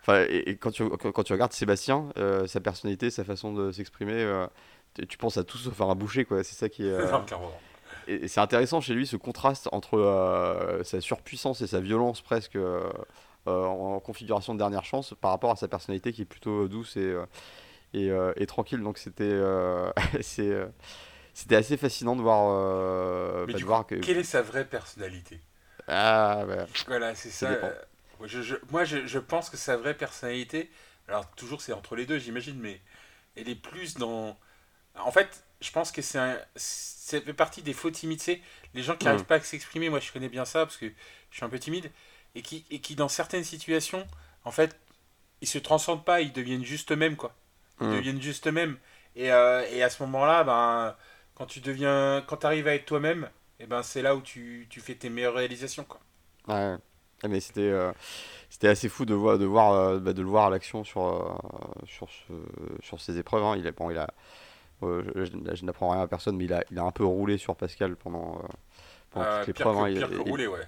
[0.02, 3.52] enfin, et, et quand, tu, quand, quand tu regardes Sébastien, euh, sa personnalité, sa façon
[3.52, 4.46] de s'exprimer, euh,
[4.94, 6.42] tu tu penses à tout sauf à un boucher, quoi.
[6.44, 6.96] C'est ça qui est.
[8.08, 12.56] Et, c'est intéressant chez lui ce contraste entre sa surpuissance et sa violence presque
[13.46, 17.16] en configuration de dernière chance par rapport à sa personnalité qui est plutôt douce et,
[17.94, 18.80] et, tranquille.
[18.80, 19.36] Donc c'était
[20.20, 20.56] c'est,
[21.36, 23.96] c'était assez fascinant de voir, euh, Mais bah, du de coup, voir que.
[24.02, 25.40] quelle est sa vraie personnalité?
[25.88, 27.72] Ah, bah, Voilà, c'est Ça euh,
[28.18, 30.70] moi, je, je- moi, je, je pense que sa vraie personnalité,
[31.08, 32.80] alors toujours c'est entre les deux, j'imagine, mais
[33.36, 34.38] elle est plus dans.
[34.96, 38.22] En fait, je pense que c'est un, ça fait partie des faux timides.
[38.74, 40.86] Les gens qui n'arrivent pas à s'exprimer, moi je connais bien ça parce que
[41.30, 41.90] je suis un peu timide,
[42.36, 44.06] et qui, et qui dans certaines situations,
[44.44, 44.78] en fait,
[45.40, 47.34] ils se transcendent pas, ils deviennent juste eux-mêmes, quoi.
[47.80, 48.78] Ils deviennent juste eux-mêmes.
[49.16, 50.96] Et, euh, et à ce moment-là, ben,
[51.36, 53.30] quand tu deviens, quand arrives à être toi-même,
[53.60, 56.00] et ben c'est là où tu, tu fais tes meilleures réalisations, quoi.
[56.48, 56.76] ouais.
[57.22, 57.92] Ah, mais c'était euh,
[58.50, 61.04] c'était assez fou de voir de voir euh, bah, de le voir à l'action sur
[61.06, 61.34] euh,
[61.86, 62.32] sur ce,
[62.84, 63.44] sur ces épreuves.
[63.44, 63.56] hein.
[63.58, 64.08] Il a bon, il a
[64.84, 67.04] euh, je, je- je n'apprends rien à personne, mais il a, il a un peu
[67.04, 68.42] roulé sur Pascal pendant,
[69.10, 69.76] pendant toutes les pire preuves.
[69.76, 69.88] que, hein.
[69.90, 70.66] Il- il- ouais.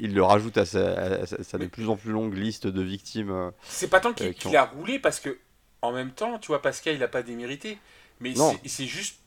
[0.00, 0.92] il, le rajoute à sa,
[1.22, 3.52] à sa- sa de plus en plus longue liste de victimes.
[3.68, 5.38] C'est pas tant qu'il a roulé parce que,
[5.82, 7.78] en même temps, tu vois, Pascal, il a pas démérité.
[8.20, 9.20] Mais c'est juste.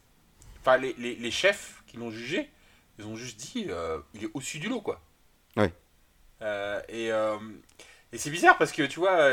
[0.77, 2.49] Les, les, les chefs qui l'ont jugé,
[2.97, 5.01] ils ont juste dit euh, il est au-dessus du lot, quoi.
[5.57, 5.73] Ouais.
[6.41, 7.37] Euh, et euh,
[8.13, 9.31] et c'est bizarre parce que, tu vois,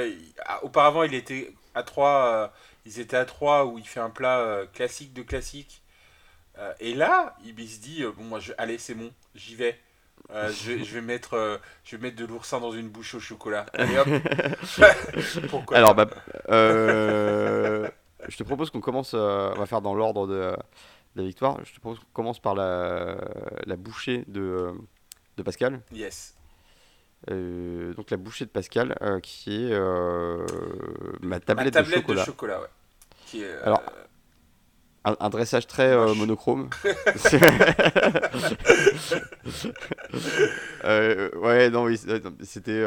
[0.62, 2.52] auparavant, il était à 3.
[2.84, 5.82] ils étaient à 3 où il fait un plat classique de classique.
[6.80, 9.78] Et là, il, se dit bon, moi, je, allez, c'est bon, j'y vais.
[10.30, 13.14] Euh, je, vais- je vais mettre, euh, je vais mettre de l'oursin dans une bouche
[13.14, 13.66] au chocolat.
[13.74, 14.08] Allez hop.
[15.50, 16.08] Pourquoi Alors, bah,
[16.48, 17.88] euh,
[18.28, 19.14] je te propose qu'on commence.
[19.14, 20.56] on va faire dans l'ordre de
[21.16, 21.58] la victoire.
[21.64, 23.16] Je te propose qu'on commence par la,
[23.66, 24.72] la bouchée de,
[25.36, 25.80] de Pascal.
[25.92, 26.34] Yes.
[27.30, 30.46] Euh, donc, la bouchée de Pascal, euh, qui est euh,
[31.22, 32.20] ma Ma tablette, de chocolat.
[32.20, 32.66] de chocolat, ouais.
[33.26, 33.82] Qui est, Alors,
[35.04, 36.68] Un, un dressage très monochrome.
[40.84, 41.98] Ouais, non, oui,
[42.42, 42.84] c'était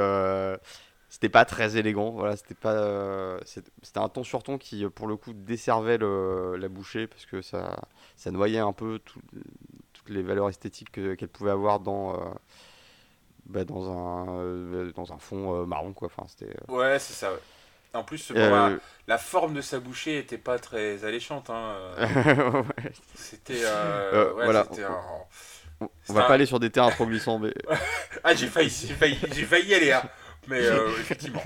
[1.10, 2.12] c'était pas très élégant.
[2.12, 6.55] Voilà, c'était pas euh, c'était un ton sur ton qui pour le coup desservait le-
[6.57, 7.80] la bouchée parce que ça
[8.16, 9.22] ça noyait un peu tout-
[9.93, 12.30] toutes les valeurs esthétiques que- qu'elle pouvait avoir dans euh,
[13.45, 16.07] bah, dans un euh, dans un fond marron quoi.
[16.16, 17.39] Enfin, c'était ouais, c'est ça, ouais.
[17.91, 18.70] En plus, bon, bah,
[19.07, 21.49] la forme de sa bouchée était pas très alléchante.
[21.49, 21.74] Hein.
[21.97, 22.91] ouais.
[23.16, 23.53] C'était.
[23.55, 24.68] ouais, voilà.
[25.82, 27.53] On- va un- pas aller sur des terrains trop glissants, mais
[28.24, 30.03] Ah, j'ai failli, j'ai failli, j'ai failli y aller, hein.
[30.50, 31.43] Mais euh, effectivement.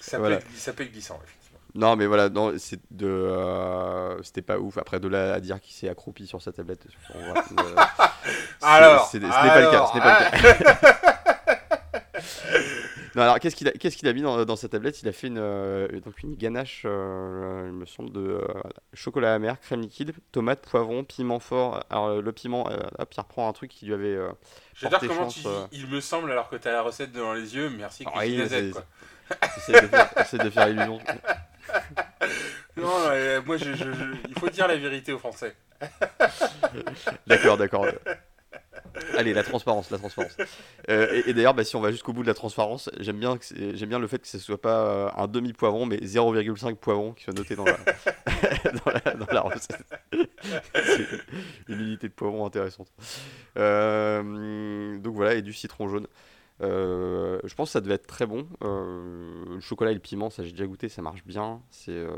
[0.00, 0.36] Ça, Voilà.
[0.38, 1.58] peut être, ça peut être glissant, effectivement.
[1.74, 4.78] Non, mais voilà, non, c'est de, euh, c'était pas ouf.
[4.78, 7.74] Après, de là à dire qu'il s'est accroupi sur sa tablette, on voit, euh,
[8.62, 9.86] Alors, c'est- ce n'est pas le cas.
[9.86, 10.88] Ce n'est pas le cas.
[13.18, 15.02] Non, alors qu'est-ce qu'il a, qu'est-ce qu'il a mis dans, dans sa tablette?
[15.02, 18.46] Il a fait une, euh, donc une ganache, euh, il me semble, de euh,
[18.94, 21.82] chocolat amer, crème liquide, tomate, poivron, piment fort.
[21.90, 24.16] Alors le piment, hop, il reprend un truc qui lui avait.
[24.74, 27.56] J'adore comment chance, tu dis il me semble alors que t'as la recette devant les
[27.56, 27.70] yeux.
[27.70, 28.84] Merci, Ah oui, c'est- quoi.
[29.68, 31.00] de faire, essaie de faire illusion.
[32.76, 32.88] Non,
[33.44, 35.56] moi, je, je- je- il faut dire la vérité aux Français.
[37.26, 37.86] D'accord, d'accord.
[39.16, 40.36] Allez, la transparence, la transparence.
[40.88, 43.38] Euh, et d'ailleurs, bah, si on va jusqu'au bout de la transparence, j'aime bien,
[43.74, 47.12] j'aime bien le fait que ce soit pas euh, un demi poivron, mais 0,5 poivron
[47.12, 47.76] qui soit noté dans la,
[48.84, 49.84] dans la, dans la recette.
[50.72, 51.06] c'est
[51.68, 52.88] une unité de poivron intéressante.
[53.56, 56.06] Euh, donc voilà, et du citron jaune.
[56.60, 58.48] Euh, je pense que ça devait être très bon.
[58.64, 61.62] Euh, le chocolat et le piment, ça j'ai déjà goûté, ça marche bien.
[61.70, 62.10] C'est euh,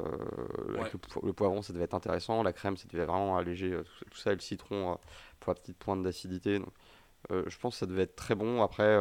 [0.78, 0.90] Ouais.
[0.92, 2.42] le, po- le poivron, ça devait être intéressant.
[2.42, 4.32] La crème, ça devait vraiment alléger tout, tout ça.
[4.32, 4.98] Et le citron,
[5.40, 6.60] pour la petite pointe d'acidité.
[7.30, 8.62] Je pense que ça devait être très bon.
[8.62, 8.96] Après,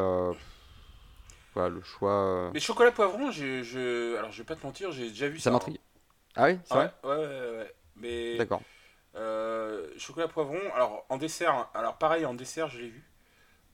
[1.54, 2.50] voilà, le choix.
[2.52, 4.16] Mais chocolat poivron, je, je...
[4.16, 5.44] alors je vais pas te mentir, j'ai déjà vu ça.
[5.44, 5.78] ça m'intrigue.
[6.36, 6.92] Ah oui, c'est hein.
[7.02, 7.74] vrai Ouais, ouais, ouais, ouais.
[7.96, 8.62] Mais D'accord.
[9.98, 11.68] chocolat poivron, alors en dessert, hein.
[11.74, 13.04] alors pareil en dessert, je l'ai vu.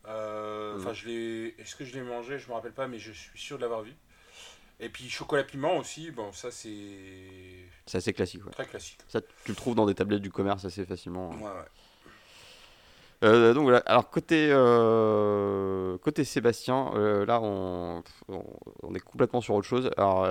[0.09, 0.95] Euh, Enfin, Mhm.
[0.95, 1.55] je l'ai.
[1.59, 2.39] Est-ce que je l'ai mangé?
[2.39, 3.93] Je me rappelle pas, mais je suis sûr de l'avoir vu.
[4.79, 6.71] Et puis chocolat piment aussi, bon, ça c'est
[7.87, 8.45] C'est assez classique.
[8.45, 8.53] ouais.
[8.53, 8.99] très classique.
[9.09, 11.31] Ça, tu le trouves dans des tablettes du commerce assez facilement.
[11.33, 11.39] hein.
[11.39, 11.67] Ouais, ouais.
[13.25, 18.45] Euh, donc voilà, alors côté, euh, côté Sébastien, euh, là on, on,
[18.83, 19.91] on est complètement sur autre chose.
[19.97, 20.29] Alors,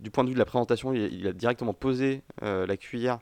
[0.00, 3.18] du point de vue de la présentation, il, il a directement posé la cuillère.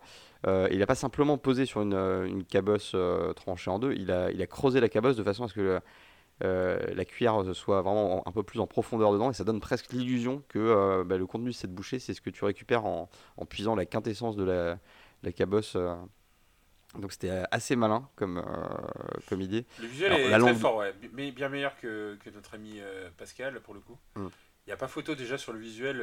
[0.46, 3.92] Euh, il n'a pas simplement posé sur une, euh, une cabosse euh, tranchée en deux,
[3.94, 5.80] il a, il a creusé la cabosse de façon à ce que
[6.42, 9.60] euh, la cuillère soit vraiment en- un peu plus en profondeur dedans et ça donne
[9.60, 13.08] presque l'illusion que bah, le contenu de cette bouchée, c'est ce que tu récupères en,
[13.36, 14.78] en puisant la quintessence de la,
[15.22, 15.76] la cabosse.
[16.98, 18.44] Donc c'était assez malin comme,
[19.28, 19.64] comme idée.
[19.80, 20.94] Le visuel Alors, est la très fort, ouais.
[21.12, 22.80] Mais bien meilleur que, que notre ami
[23.16, 23.96] Pascal, pour le coup.
[24.16, 24.30] Il Mm.
[24.68, 26.02] n'y a pas photo déjà sur le visuel,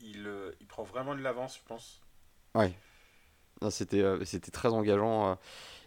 [0.00, 0.28] il, il,
[0.60, 2.00] il prend vraiment de l'avance, je pense.
[2.54, 2.72] Ouais.
[3.70, 5.30] C'était euh, c'était très engageant.
[5.30, 5.34] euh,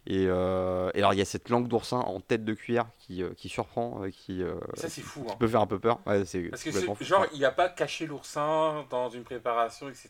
[0.09, 3.23] et, euh, et alors il y a cette langue d'oursin en tête de cuillère qui,
[3.36, 4.41] qui surprend, qui,
[4.75, 5.23] ça, c'est fou.
[5.25, 5.36] qui Hein.
[5.38, 5.99] peut faire un peu peur.
[6.05, 6.19] Ouais,
[6.49, 6.95] Parce que fou.
[7.01, 10.09] genre, il n'a pas caché l'oursin dans une préparation, etc.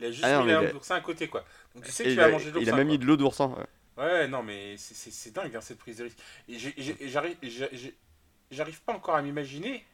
[0.00, 1.44] Il a juste Ah non, mis la il a- l'oursin à côté, quoi.
[1.74, 2.72] Donc tu sais que tu il, vas a, manger de il l'oursin.
[2.72, 2.92] a même quoi.
[2.94, 3.48] mis de l'eau d'oursin.
[3.98, 4.02] ouais.
[4.02, 6.18] Ouais, non, mais c'est- dingue, hein, cette prise de risque.
[6.48, 6.56] Et
[8.50, 9.84] j'arrive pas encore à m'imaginer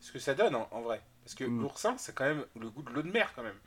[0.00, 1.00] ce que ça donne, en, en vrai.
[1.24, 1.60] Parce que Mm.
[1.60, 3.58] l'oursin, c'est quand même le goût de l'eau de mer, quand même.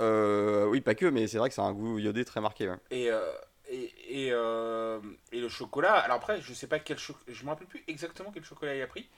[0.00, 2.68] Euh, oui, pas que, mais c'est vrai que c'est un goût iodé très marqué.
[2.68, 2.76] ouais.
[2.90, 3.20] Et, euh,
[3.68, 4.98] et, et, euh,
[5.32, 8.30] et le chocolat, alors après, je sais pas quel chocolat, je me rappelle plus exactement
[8.32, 9.08] quel chocolat il a pris,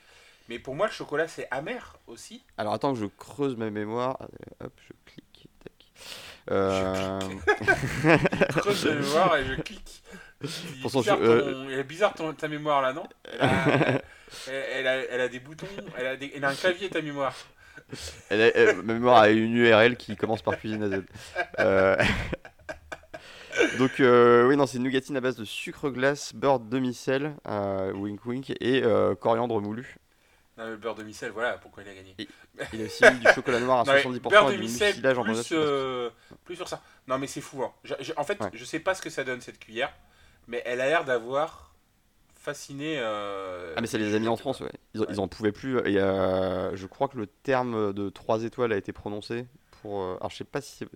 [0.48, 2.42] mais pour moi, le chocolat, c'est amer aussi.
[2.58, 4.18] Alors attends que je creuse ma mémoire.
[4.62, 5.48] Euh, Hop, je clique.
[5.62, 5.72] tac.
[6.50, 7.18] Euh,
[8.56, 10.02] Creuse la mémoire et je clique.
[10.42, 12.92] Il est Pour son bizarre, cho- euh, ton- elle est bizarre ton- ta mémoire là,
[12.92, 13.04] non?
[13.24, 14.02] Elle a, elle,
[14.72, 17.34] elle a, elle a des boutons, elle a, des- elle a un clavier ta mémoire.
[18.30, 21.02] Elle a, elle- ma mémoire a une URL qui commence par cuisine à Z.
[21.58, 21.96] Euh,
[23.78, 27.92] Donc, euh, oui, non, c'est une nougatine à base de sucre glace, beurre demi-sel, euh,
[27.92, 29.96] wink wink, et euh, coriandre moulu.
[30.56, 32.14] Non, mais le beurre de micelle, voilà pourquoi il a gagné.
[32.18, 32.28] Et-
[32.72, 35.18] Il a aussi mis du chocolat noir à Non, mais 70% beurre et du mucilage
[35.18, 36.10] en plus, euh,
[36.54, 36.82] sur ça.
[37.06, 37.62] Non, mais c'est fou.
[37.62, 37.72] hein.
[37.84, 38.50] Je- je- en fait, Ouais.
[38.54, 39.92] je sais pas ce que ça donne cette cuillère,
[40.48, 41.71] mais elle a l'air d'avoir
[42.43, 42.97] fasciné.
[42.99, 44.72] euh, Ah, mais ça les a mis en France, ouais.
[44.95, 45.78] Ils, en- ils en pouvaient plus.
[45.86, 49.47] Et euh, je crois que le terme de 3 étoiles a été prononcé
[49.80, 50.03] pour.
[50.03, 50.88] euh, alors, je sais pas si c'est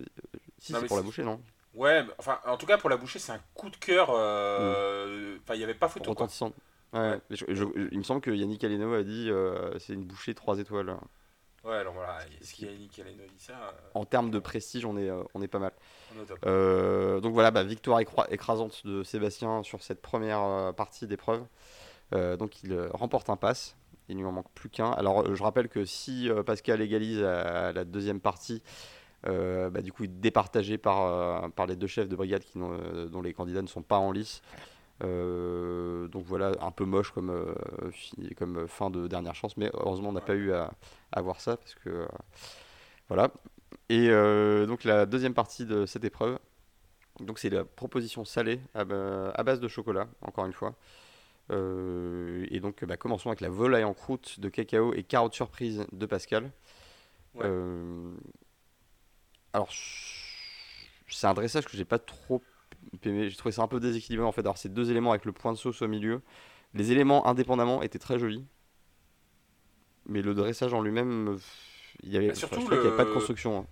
[0.59, 1.41] si pour la bouchée, non?
[1.73, 4.09] Ouais, mais, enfin, en tout cas pour la bouchée, c'est un coup de cœur.
[4.11, 6.09] euh, Enfin, il n'y avait pas photo.
[6.09, 6.51] Retentissant.
[6.93, 7.19] Ouais, Ouais.
[7.29, 9.29] mais je- je- il me semble que Yannick Aleno a dit
[9.79, 10.95] c'est une bouchée 3 étoiles.
[11.67, 12.19] Ouais, alors voilà,
[13.37, 15.73] ça euh, En termes de prestige, on est, euh, on est pas mal.
[16.15, 16.39] On est au top.
[16.45, 21.43] Euh, donc voilà, bah, victoire écra- écrasante de Sébastien sur cette première euh, partie d'épreuve.
[22.15, 23.75] Euh, donc il remporte un pass.
[24.07, 24.91] Il ne lui en manque plus qu'un.
[24.91, 28.63] Alors je rappelle que si Pascal égalise à, la deuxième partie,
[29.27, 32.57] euh, bah, du coup il est départagé par, par les deux chefs de brigade qui
[32.57, 34.41] dont les candidats ne sont pas en lice.
[35.03, 37.53] Euh, donc voilà, un peu moche comme, euh,
[38.35, 40.71] comme fin de dernière chance, mais heureusement on n'a pas eu à,
[41.11, 42.07] à voir ça parce que euh,
[43.07, 43.31] voilà.
[43.89, 44.09] Et
[44.65, 46.39] donc la deuxième partie de cette épreuve,
[47.19, 50.73] donc c'est la proposition salée à, ba- à base de chocolat, encore une fois.
[51.51, 56.05] Et donc bah, commençons avec la volaille en croûte de cacao et carotte surprise de
[56.05, 56.51] Pascal.
[57.35, 57.45] Ouais.
[59.53, 59.69] Alors
[61.09, 62.41] c'est un dressage que j'ai pas trop.
[63.03, 64.41] J'ai trouvé ça un peu déséquilibré en fait.
[64.41, 66.21] Alors ces deux éléments avec le point de sauce au milieu,
[66.73, 68.45] les éléments indépendamment étaient très jolis,
[70.05, 71.37] mais le dressage en lui-même, euh,
[72.03, 73.59] il y avait, Bah, surtout je a pas de construction.
[73.59, 73.67] hein.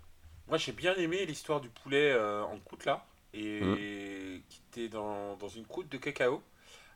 [0.47, 3.75] Moi, j'ai bien aimé l'histoire du poulet euh, en croûte là, et Mmh.
[4.49, 6.41] qui était dans, dans une croûte de cacao.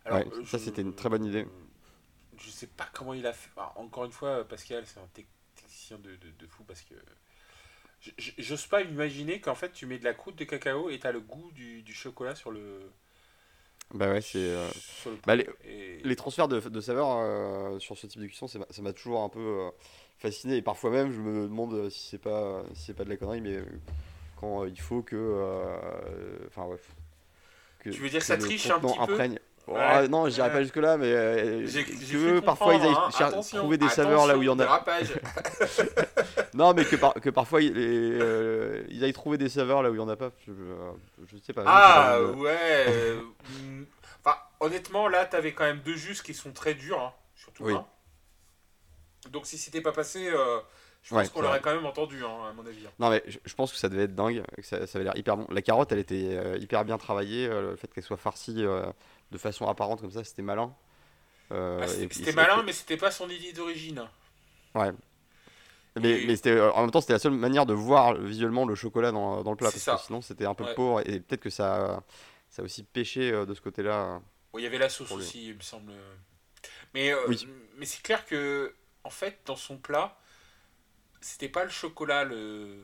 [0.10, 1.46] Ouais, euh, ça, c'était une très bonne idée.
[2.38, 3.50] Je sais pas comment il a fait.
[3.58, 6.96] Alors, encore une fois, Pascal, c'est un technicien de, de, de fou parce que.
[8.38, 11.20] J'ose pas imaginer qu'en fait tu mets de la croûte de cacao et t'as le
[11.20, 12.80] goût du, du chocolat sur le.
[13.94, 14.38] Bah ouais, c'est.
[14.38, 14.68] euh,
[15.08, 15.36] le bah.
[15.66, 19.22] Et- Les transferts de, de saveurs euh, sur ce type de cuisson, ça m'a toujours
[19.24, 19.70] un peu euh,
[20.20, 20.58] fasciné.
[20.58, 23.18] Et parfois même, je me demande euh, si c'est pas, si c'est pas de la
[23.18, 23.58] connerie, mais
[24.40, 26.46] quand il faut que.
[26.48, 26.78] Enfin, ouais.
[27.80, 29.39] que- Tu veux dire que ça triche un petit peu imprègne-
[29.72, 30.08] Oh, Ouais.
[30.08, 30.54] non, j'irai Ouais.
[30.54, 33.42] pas jusque-là, mais euh, J'ai- que j'ai cru parfois ils aillent hein.
[33.42, 34.66] trouver des saveurs là où il y en a.
[36.54, 39.94] Non, mais que, par- que parfois ils, euh, ils aillent trouver des saveurs là où
[39.96, 40.32] il y en a pas.
[40.48, 41.64] Je, je- je sais pas.
[41.66, 42.58] Ah je sais pas, ouais.
[42.88, 43.22] euh,
[44.26, 47.74] Enfin, honnêtement, là, t'avais quand même deux jus qui sont très durs, hein, surtout Oui.
[47.74, 47.86] un.
[49.30, 50.60] Donc si c'était pas passé, euh,
[51.04, 52.86] je pense Ouais, qu'on l'aurait quand même entendu, hein, à mon avis.
[52.86, 52.92] hein.
[53.00, 55.16] Non mais je, je pense que ça devait être dingue, que ça, ça avait l'air
[55.18, 55.46] hyper bon.
[55.52, 58.86] La carotte, elle était euh, hyper bien travaillée, euh, le fait qu'elle soit farcie euh,
[59.32, 60.76] de façon apparente comme ça, c'était malin.
[61.52, 64.08] Euh, Ah, c'était malin, mais c'était pas son idée d'origine.
[64.76, 64.92] Ouais.
[65.96, 68.66] Mais, Et- mais c'était euh, en même temps c'était la seule manière de voir visuellement
[68.66, 69.96] le chocolat dans, dans le plat parce ça.
[69.96, 70.74] que sinon c'était un peu Ouais.
[70.76, 72.04] pauvre et peut-être que ça
[72.50, 74.22] ça a aussi pêché euh, de ce côté-là.
[74.56, 75.94] Il y avait la sauce aussi, il me semble.
[76.94, 77.28] Mais, euh,
[77.78, 78.74] mais c'est clair que,
[79.04, 80.18] en fait, dans son plat,
[81.22, 82.78] c'était pas le chocolat le,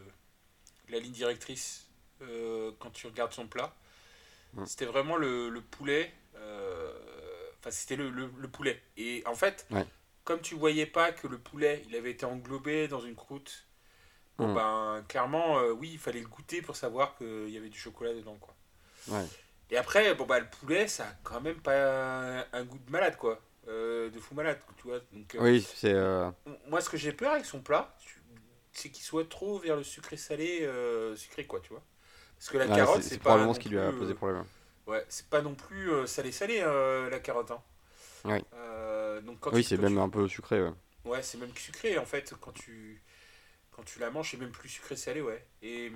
[0.89, 1.87] la ligne directrice
[2.21, 3.73] euh, quand tu regardes son plat.
[4.53, 4.65] Mm.
[4.65, 6.13] C'était vraiment le, le poulet.
[6.45, 6.91] Euh,
[7.59, 8.79] Enfin, c'était le, le- le poulet.
[8.95, 9.85] Et en fait, Ouais.
[10.23, 13.65] comme tu voyais pas que le poulet, il avait été englobé dans une croûte,
[14.37, 14.53] bon, Mm.
[14.55, 18.13] ben, clairement, euh, oui, il fallait le goûter pour savoir qu'il y avait du chocolat
[18.13, 18.53] dedans, quoi.
[19.07, 19.25] Ouais.
[19.71, 23.17] Et après, bon bah le poulet, ça a quand même pas un goût de malade
[23.17, 24.99] quoi, Euh, de fou malade, tu vois.
[25.11, 25.95] Donc, euh, Oui, c'est
[26.67, 27.97] moi, ce que j'ai peur avec son plat,
[28.73, 30.69] c'est qu'il soit trop vers le sucré salé,
[31.15, 31.81] sucré quoi, tu vois.
[32.37, 34.45] Parce que la carotte, c'est- pas probablement ce qui lui a posé problème.
[34.87, 37.51] Ouais, c'est pas non plus euh, salé salé euh, la carotte.
[37.51, 37.61] Hein.
[38.25, 38.43] Ouais.
[38.53, 40.61] Euh, donc quand Oui, c'est même tu- un peu sucré.
[40.61, 40.73] ouais.
[41.05, 43.01] Ouais, c'est même sucré en fait quand tu
[43.71, 45.45] quand tu la manges, c'est même plus sucré salé, ouais.
[45.61, 45.91] Et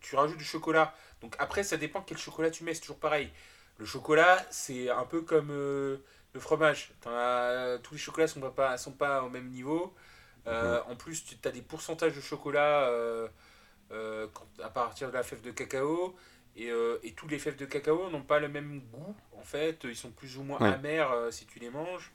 [0.00, 0.94] tu rajoutes du chocolat.
[1.20, 3.30] Donc après, ça dépend quel chocolat tu mets, c'est toujours pareil.
[3.78, 5.98] Le chocolat, c'est un peu comme euh,
[6.34, 6.92] le fromage.
[7.06, 9.94] As- tous les chocolats sont pas sont pas au même niveau.
[10.46, 12.90] Euh, En plus, tu as des pourcentages de chocolat
[14.62, 16.14] à partir de la fève de cacao.
[16.60, 19.80] Et, euh, et tous les fèves de cacao n'ont pas le même goût, en fait.
[19.84, 20.68] Ils sont plus ou moins Ouais.
[20.74, 22.10] amers euh, si tu les manges.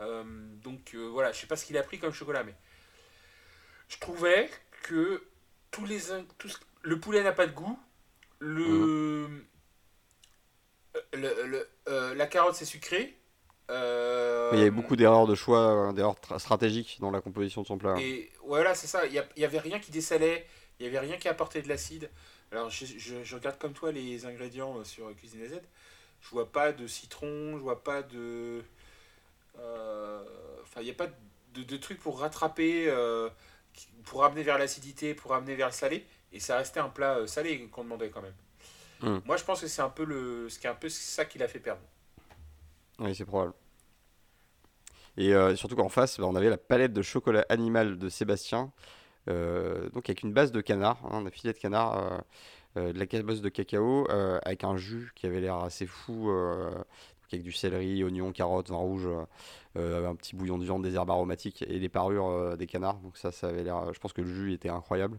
[0.00, 0.24] Euh,
[0.62, 2.54] donc euh, voilà, je sais pas ce qu'il a pris comme chocolat, mais
[3.88, 4.48] je trouvais
[4.82, 5.22] que
[5.70, 6.22] tous les ce-
[6.82, 7.78] le poulet n'a pas de goût,
[8.38, 9.28] le, euh,
[11.14, 11.46] le,
[11.86, 13.16] le- la carotte c'est sucré.
[13.70, 13.74] il
[14.58, 17.94] y avait beaucoup d'erreurs de choix, d'erreurs tra- stratégiques dans la composition de son plat.
[17.98, 19.06] et voilà, c'est ça.
[19.06, 20.46] Il y, a- il y avait rien qui dessalait,
[20.78, 22.10] il y avait rien qui apportait de l'acide.
[22.56, 25.60] Alors je, je- je regarde comme toi les ingrédients euh, sur Cuisine Z.
[26.22, 28.62] Je vois pas de citron, je vois pas de.
[29.58, 30.24] euh,
[30.62, 31.08] Enfin, il n'y a pas
[31.54, 32.90] de, trucs pour rattraper,
[34.04, 36.06] pour amener vers l'acidité, pour amener vers le salé.
[36.32, 38.34] Et ça restait un plat salé qu'on demandait quand même.
[39.00, 39.18] Hmm.
[39.24, 41.38] Moi, je pense que c'est un peu le, ce qui est un peu ça qui
[41.38, 41.82] l'a fait perdre.
[42.98, 43.54] Oui, c'est probable.
[45.16, 48.72] Et surtout qu'en face, bah, on avait la palette de chocolat animal de Sébastien,
[49.26, 52.22] donc avec une base de canard, hein, un filet de canard
[52.76, 56.30] euh, de la cabosse de cacao euh, avec un jus qui avait l'air assez fou,
[56.30, 56.70] euh,
[57.30, 59.08] avec du céleri, oignons, carottes, vin rouge,
[59.74, 62.98] un petit bouillon de viande, des herbes aromatiques et des parures des canards.
[62.98, 63.92] Donc ça, ça avait l'air.
[63.92, 65.18] Je pense que le jus était incroyable.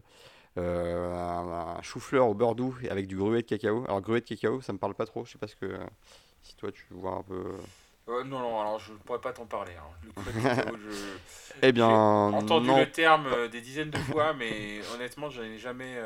[0.56, 3.84] un, chou-fleur au beurre doux avec du gruet de cacao.
[3.84, 5.24] Alors gruet de cacao, ça me parle pas trop.
[5.24, 5.78] Je sais pas ce que
[6.42, 7.44] si toi tu vois un peu.
[8.08, 9.72] Non, non, alors je ne pourrais pas t'en parler.
[9.76, 10.10] Hein.
[10.16, 10.32] Le
[10.90, 10.96] je.
[11.62, 15.98] eh bien, entendu le terme des dizaines de fois, mais honnêtement, je n'ai jamais.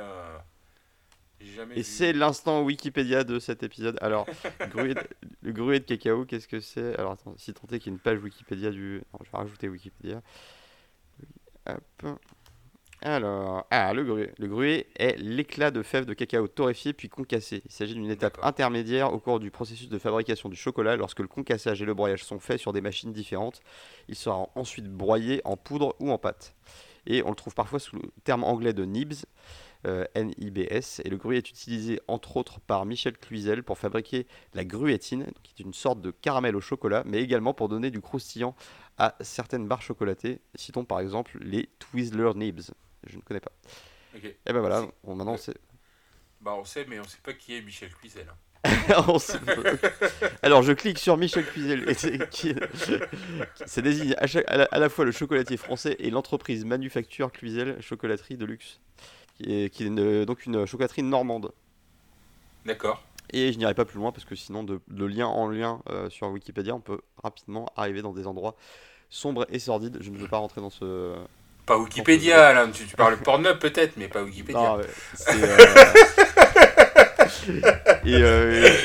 [1.74, 3.98] Et c'est l'instant Wikipédia de cet épisode.
[4.00, 4.26] Alors,
[5.42, 6.96] le gruet de cacao, qu'est-ce que c'est?
[6.98, 9.02] Alors, attends, si tant est qu'il y a une page Wikipédia du.
[9.24, 10.22] je vais rajouter Wikipédia.
[11.66, 12.18] Hop.
[13.04, 14.32] Alors, ah, le gruet.
[14.38, 17.60] Le gruet est l'éclat de fèves de cacao torréfié puis concassé.
[17.66, 20.94] Il s'agit d'une étape intermédiaire au cours du processus de fabrication du chocolat.
[20.94, 23.60] Lorsque le concassage et le broyage sont faits sur des machines différentes,
[24.06, 26.54] il sera ensuite broyé en poudre ou en pâte.
[27.06, 29.14] Et on le trouve parfois sous le terme anglais de nibs.
[29.84, 31.00] Euh, NIBS.
[31.04, 35.54] Et le gruet est utilisé entre autres par Michel Cluizel pour fabriquer la gruettine, qui
[35.58, 38.54] est une sorte de caramel au chocolat, mais également pour donner du croustillant
[38.96, 40.38] à certaines barres chocolatées.
[40.54, 42.70] Citons par exemple les Twizzler Nibs.
[43.06, 43.52] Je ne connais pas.
[44.14, 45.56] Et ben voilà, on, maintenant on sait.
[46.40, 48.26] Bah on sait, mais on sait pas qui est Michel Cluizel.
[48.28, 48.36] Hein.
[50.42, 51.92] Alors je clique sur Michel Cluizel,
[53.66, 54.26] c'est désigne à,
[54.70, 58.80] à, la, fois le chocolatier français et l'entreprise manufacture Cluizel chocolaterie de luxe
[59.34, 61.52] qui est, donc une chocolaterie normande.
[62.64, 63.02] D'accord.
[63.32, 66.28] Et je n'irai pas plus loin parce que sinon, de, lien en lien euh, sur
[66.28, 68.56] Wikipédia, on peut rapidement arriver dans des endroits
[69.08, 69.98] sombres et sordides.
[70.00, 71.16] Je ne veux pas rentrer dans ce.
[71.66, 74.74] Pas Wikipédia, là, tu, parles Pornhub peut-être, mais pas Wikipédia.
[74.74, 74.82] Euh,
[78.06, 78.76] euh,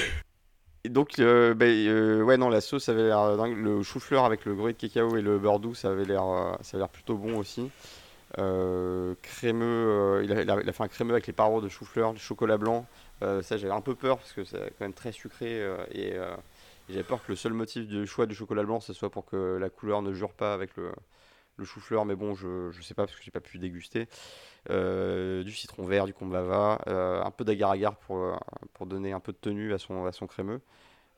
[0.83, 3.57] et, donc, ben, ouais, non, la sauce avait l'air dingue.
[3.57, 6.23] Le chou-fleur avec le gruet de cacao et le beurre doux, ça avait l'air,
[6.61, 7.71] ça avait l'air plutôt bon aussi.
[8.39, 12.13] Euh, crémeux, euh, il a, il, a, fait un crémeux avec les parois de chou-fleur,
[12.13, 12.85] du chocolat blanc.
[13.23, 16.13] Euh, ça, j'avais un peu peur parce que c'est quand même très sucré et
[16.89, 19.57] j'avais peur que le seul motif du choix du chocolat blanc, ce soit pour que
[19.59, 20.91] la couleur ne jure pas avec le,
[21.57, 24.07] le chou-fleur, mais bon, je, je sais pas parce que j'ai pas pu déguster.
[24.69, 28.39] du citron vert, du combava, un peu d'agar-agar pour,
[28.73, 30.61] pour donner un peu de tenue à son, à son crémeux,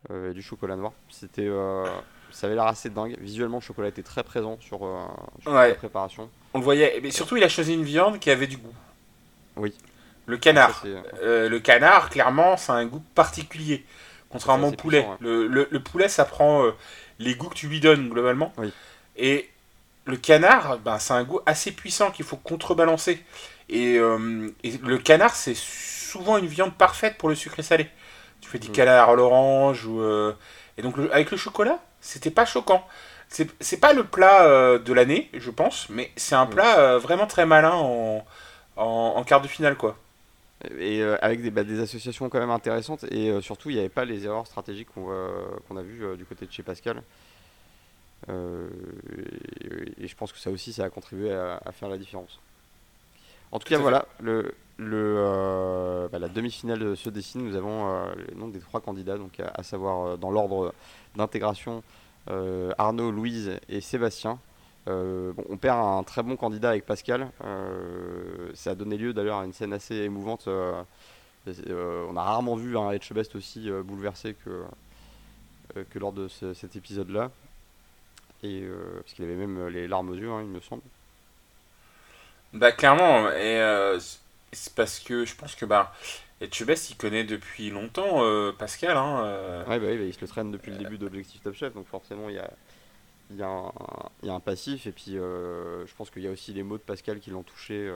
[0.09, 0.93] et du chocolat noir.
[1.09, 1.49] C'était
[2.31, 3.17] ça avait l'air assez dingue.
[3.19, 5.05] Visuellement, le chocolat était très présent sur, euh,
[5.45, 6.29] la préparation.
[6.53, 6.99] On le voyait.
[7.01, 8.73] Mais surtout, il a choisi une viande qui avait du goût.
[9.55, 9.73] Oui.
[10.25, 10.83] Le canard.
[11.23, 13.85] Euh, le canard, clairement, ça a un goût particulier.
[14.29, 15.05] Contrairement au poulet.
[15.19, 16.71] le, poulet, ça prend euh,
[17.17, 18.53] les goûts que tu lui donnes, globalement.
[18.57, 18.71] Oui.
[19.17, 19.49] Et
[20.09, 23.23] le canard, ben, c'est un goût assez puissant qu'il faut contrebalancer.
[23.69, 27.87] Et, le canard, c'est souvent une viande parfaite pour le sucré salé.
[28.41, 28.73] Tu fais du mm.
[28.73, 30.01] canard à l'orange ou.
[30.79, 32.85] Et donc, avec le chocolat, c'était pas choquant.
[33.27, 36.49] C'est pas le plat euh, de l'année, je pense, mais c'est un mm.
[36.49, 38.25] plat euh, vraiment très malin en,
[38.75, 39.97] en, quart de finale, quoi.
[40.79, 43.89] Et euh, avec des, bah, des, associations quand même intéressantes, et surtout, il n'y avait
[43.89, 47.03] pas les erreurs stratégiques qu'on a vues du côté de chez Pascal.
[48.27, 52.39] Et, je pense que ça aussi, ça a contribué à, faire la différence.
[53.51, 57.43] En tout cas, voilà, le, le, bah, la demi-finale se dessine.
[57.43, 60.73] Nous avons le nom des trois candidats, donc à savoir dans l'ordre
[61.15, 61.83] d'intégration
[62.29, 64.39] euh, Arnaud, Louise et Sébastien.
[64.87, 67.31] Euh, on perd un très bon candidat avec Pascal.
[67.43, 70.47] Euh, ça a donné lieu d'ailleurs à une scène assez émouvante.
[70.47, 74.63] on a rarement vu un Etchebest aussi bouleversé que,
[75.89, 77.31] que lors de cet épisode-là.
[78.43, 78.63] Et
[79.01, 80.81] parce qu'il avait même les larmes aux yeux, hein, il me semble.
[82.53, 83.97] Bah clairement, et
[84.51, 85.93] c'est parce que je pense que bah
[86.41, 88.95] et Chubest, il connaît depuis longtemps euh, Pascal.
[88.95, 89.65] Hein, euh.
[89.65, 91.87] Ouais, bah oui, bah, il se le traîne depuis le début d'Objectif Top Chef, donc
[91.87, 92.49] forcément, il y a,
[93.31, 93.71] il y, a un,
[94.23, 94.87] il y a un passif.
[94.87, 97.43] Et puis, euh, je pense qu'il y a aussi les mots de Pascal qui l'ont
[97.43, 97.93] touché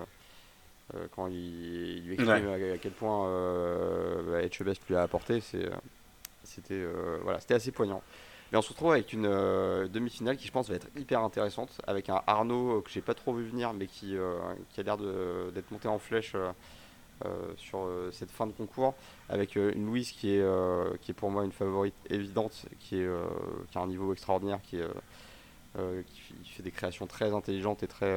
[1.15, 5.41] quand il, lui exprime à, quel point euh, Etchebest lui a apporté.
[6.43, 6.85] C'était
[7.21, 8.03] voilà, assez poignant.
[8.53, 11.81] Mais on se retrouve avec une demi-finale qui, je pense, va être hyper intéressante.
[11.87, 14.15] Avec un Arnaud que j'ai pas trop vu venir, mais qui,
[14.69, 16.35] qui a l'air d'être monté en flèche
[17.25, 18.95] euh, sur euh, cette fin de concours
[19.29, 20.45] avec euh, une Louise qui est,
[21.01, 23.09] qui est pour moi une favorite évidente, qui, est,
[23.71, 24.87] qui a un niveau extraordinaire, qui, est,
[26.43, 28.13] qui, fait des créations très intelligentes et très,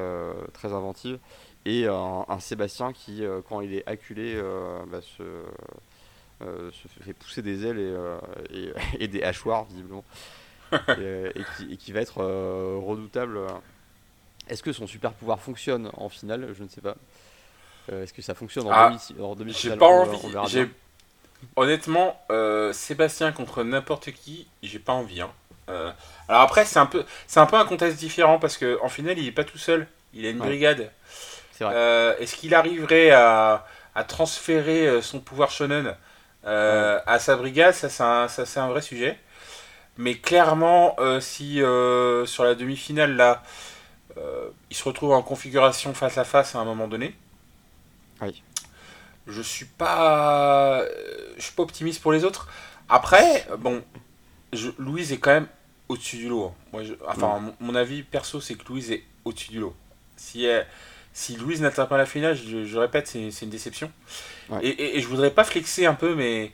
[0.53, 1.19] très inventives,
[1.65, 4.41] et un, Sébastien qui, quand il est acculé,
[4.91, 5.23] bah, se,
[6.41, 7.79] se, fait pousser des ailes
[8.53, 10.05] et, et, des hachoirs, visiblement,
[10.73, 13.39] et, qui, et, qui, va être redoutable
[14.49, 16.53] Est-ce que son super pouvoir fonctionne en finale?
[16.57, 16.97] Je ne sais pas.
[17.93, 20.49] Euh, Est-ce que ça fonctionne en Ah, demi- en J'ai demi-finale pas envie.
[20.49, 20.69] j'ai-.
[21.55, 25.21] Honnêtement, euh, Sébastien contre n'importe qui, j'ai pas envie.
[25.21, 25.31] hein.
[25.69, 25.93] Euh,
[26.29, 29.19] alors après, c'est un peu, c'est un peu un contexte différent parce que en finale,
[29.19, 29.87] il est pas tout seul.
[30.15, 30.47] Il a une Ouais.
[30.47, 30.91] brigade.
[31.53, 31.75] C'est vrai.
[31.75, 35.95] Euh, Est-ce qu'il arriverait à, à transférer euh, son pouvoir shonen?
[36.45, 39.19] Euh, à sa brigade Ça, c'est un, vrai sujet.
[39.99, 43.43] Mais clairement, euh, si euh, sur la demi-finale là,
[44.19, 47.15] euh, il se retrouve en configuration face à face à un moment donné,
[48.21, 48.43] Oui.
[49.27, 50.83] je suis pas,
[51.39, 52.49] je suis pas optimiste pour les autres.
[52.89, 53.83] Après, bon,
[54.53, 55.49] je, Louise est quand même
[55.89, 56.47] au-dessus du lot.
[56.47, 56.55] hein.
[56.73, 59.75] Moi, je- enfin, mon, mon avis perso, c'est que Louise est au-dessus du lot.
[60.17, 60.67] Si, elle-
[61.15, 63.91] si Louise n'atteint pas la finale, je, je répète, c'est une déception.
[64.51, 64.59] Ouais.
[64.63, 66.53] Et, et- et je voudrais pas flexer un peu, mais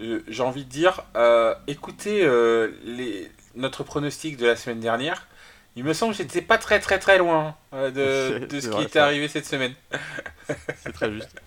[0.00, 5.26] euh, j'ai envie de dire, euh, écoutez euh, les, notre pronostic de la semaine dernière.
[5.76, 8.98] Il me semble que j'étais pas très très très loin euh, de, ce qui était
[9.00, 9.74] arrivé cette semaine.
[10.82, 11.40] C'est très juste.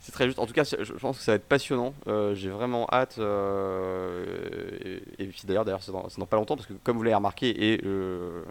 [0.00, 0.38] C'est très juste.
[0.38, 1.94] En tout cas, je pense que ça va être passionnant.
[2.34, 3.18] J'ai vraiment hâte.
[3.18, 7.14] et, et puis d'ailleurs, d'ailleurs, c'est dans, dans pas longtemps parce que comme vous l'avez
[7.14, 8.42] remarqué, et je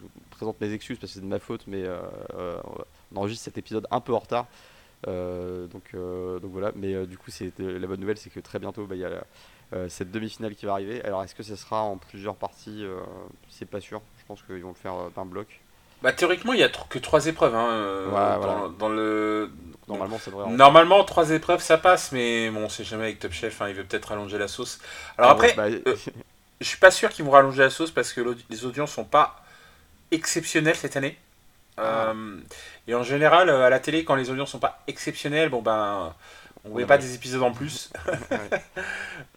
[0.00, 1.84] vous présente mes excuses parce que c'est de ma faute, mais
[3.12, 4.46] on enregistre cet épisode un peu en retard.
[5.06, 6.72] Euh, donc, euh, donc voilà.
[6.74, 9.04] Mais euh, du coup, c'est la bonne nouvelle, c'est que très bientôt, bah, il y
[9.04, 11.02] a la- cette demi-finale qui va arriver.
[11.04, 12.84] Alors, est-ce que ce sera en plusieurs parties
[13.50, 14.00] C'est pas sûr.
[14.20, 15.60] Je pense qu'ils vont le faire d'un bloc.
[16.02, 18.68] Bah théoriquement, il y a que trois épreuves hein, dans, voilà.
[18.78, 19.50] dans le.
[19.88, 20.44] Normalement, ça devrait.
[20.44, 20.56] rentrer.
[20.56, 23.74] Normalement, trois épreuves, ça passe, mais bon, on sait jamais avec Top Chef, hein, il
[23.74, 24.78] veut peut-être rallonger la sauce.
[25.18, 25.68] Alors après, Bah,
[26.60, 28.20] je suis pas sûr qu'ils vont rallonger la sauce parce que
[28.50, 29.42] les audiences sont pas
[30.10, 31.16] exceptionnelles cette année.
[31.78, 32.10] Ah.
[32.10, 32.38] Euh,
[32.88, 36.14] et en général, euh, à la télé, quand les audiences sont pas exceptionnelles, bon ben,
[36.64, 37.90] on ne met pas des épisodes en plus.
[38.30, 38.38] Ouais.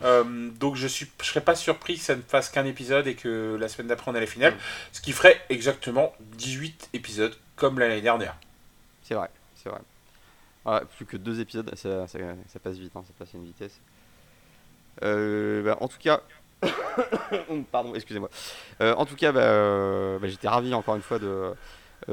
[0.02, 3.16] Euh, donc je suis, je serais pas surpris que ça ne fasse qu'un épisode et
[3.16, 4.58] que la semaine d'après on ait la finale, Mm.
[4.94, 8.36] ce qui ferait exactement 18 épisodes comme l'année dernière.
[9.04, 9.30] C'est vrai,
[9.62, 9.80] c'est vrai.
[10.66, 12.18] Ouais, plus que deux épisodes, ça, ça-
[12.48, 13.78] ça passe vite, hein, ça passe à une vitesse.
[15.04, 16.22] Euh, bah, en tout cas,
[17.72, 18.30] pardon, excusez-moi.
[18.82, 21.54] Euh, en tout cas, bah, euh, bah, j'étais ravi encore une fois de,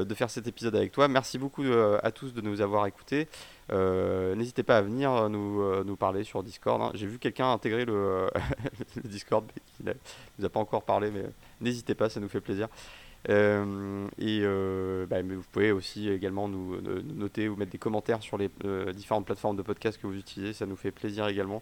[0.05, 1.07] de faire cet épisode avec toi.
[1.07, 3.27] Merci beaucoup euh, à tous de nous avoir écoutés.
[3.71, 6.81] Euh, N'hésitez pas à venir nous, euh, nous parler sur Discord.
[6.81, 6.91] hein.
[6.93, 8.27] J'ai vu quelqu'un intégrer le,
[9.03, 9.93] Discord, mais qui ne
[10.39, 11.23] nous a pas encore parlé, mais
[11.61, 12.67] n'hésitez pas, ça nous fait plaisir.
[13.29, 18.37] Euh, et euh, bah, vous pouvez aussi également nous, noter ou mettre des commentaires sur
[18.37, 21.61] les euh, différentes plateformes de podcast que vous utilisez, ça nous fait plaisir également.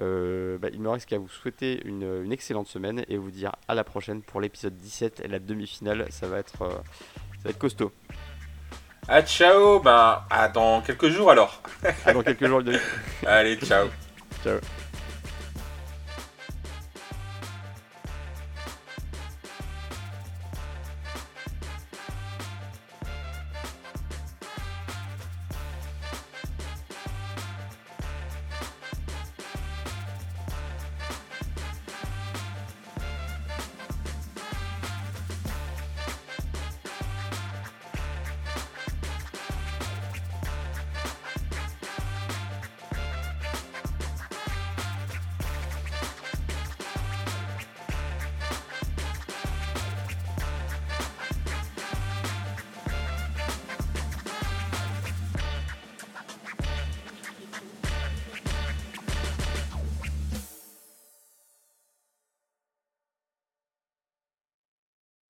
[0.00, 3.52] Euh, bah, il me reste qu'à vous souhaiter une, une excellente semaine et vous dire
[3.68, 6.70] à la prochaine pour l'épisode 17 et la demi-finale, ça va être, euh,
[7.44, 7.92] va être costaud.
[9.06, 11.60] Ah ciao, ben à dans quelques jours alors.
[12.06, 12.62] À dans quelques jours.
[13.26, 13.88] Allez, ciao.
[14.42, 14.58] Ciao.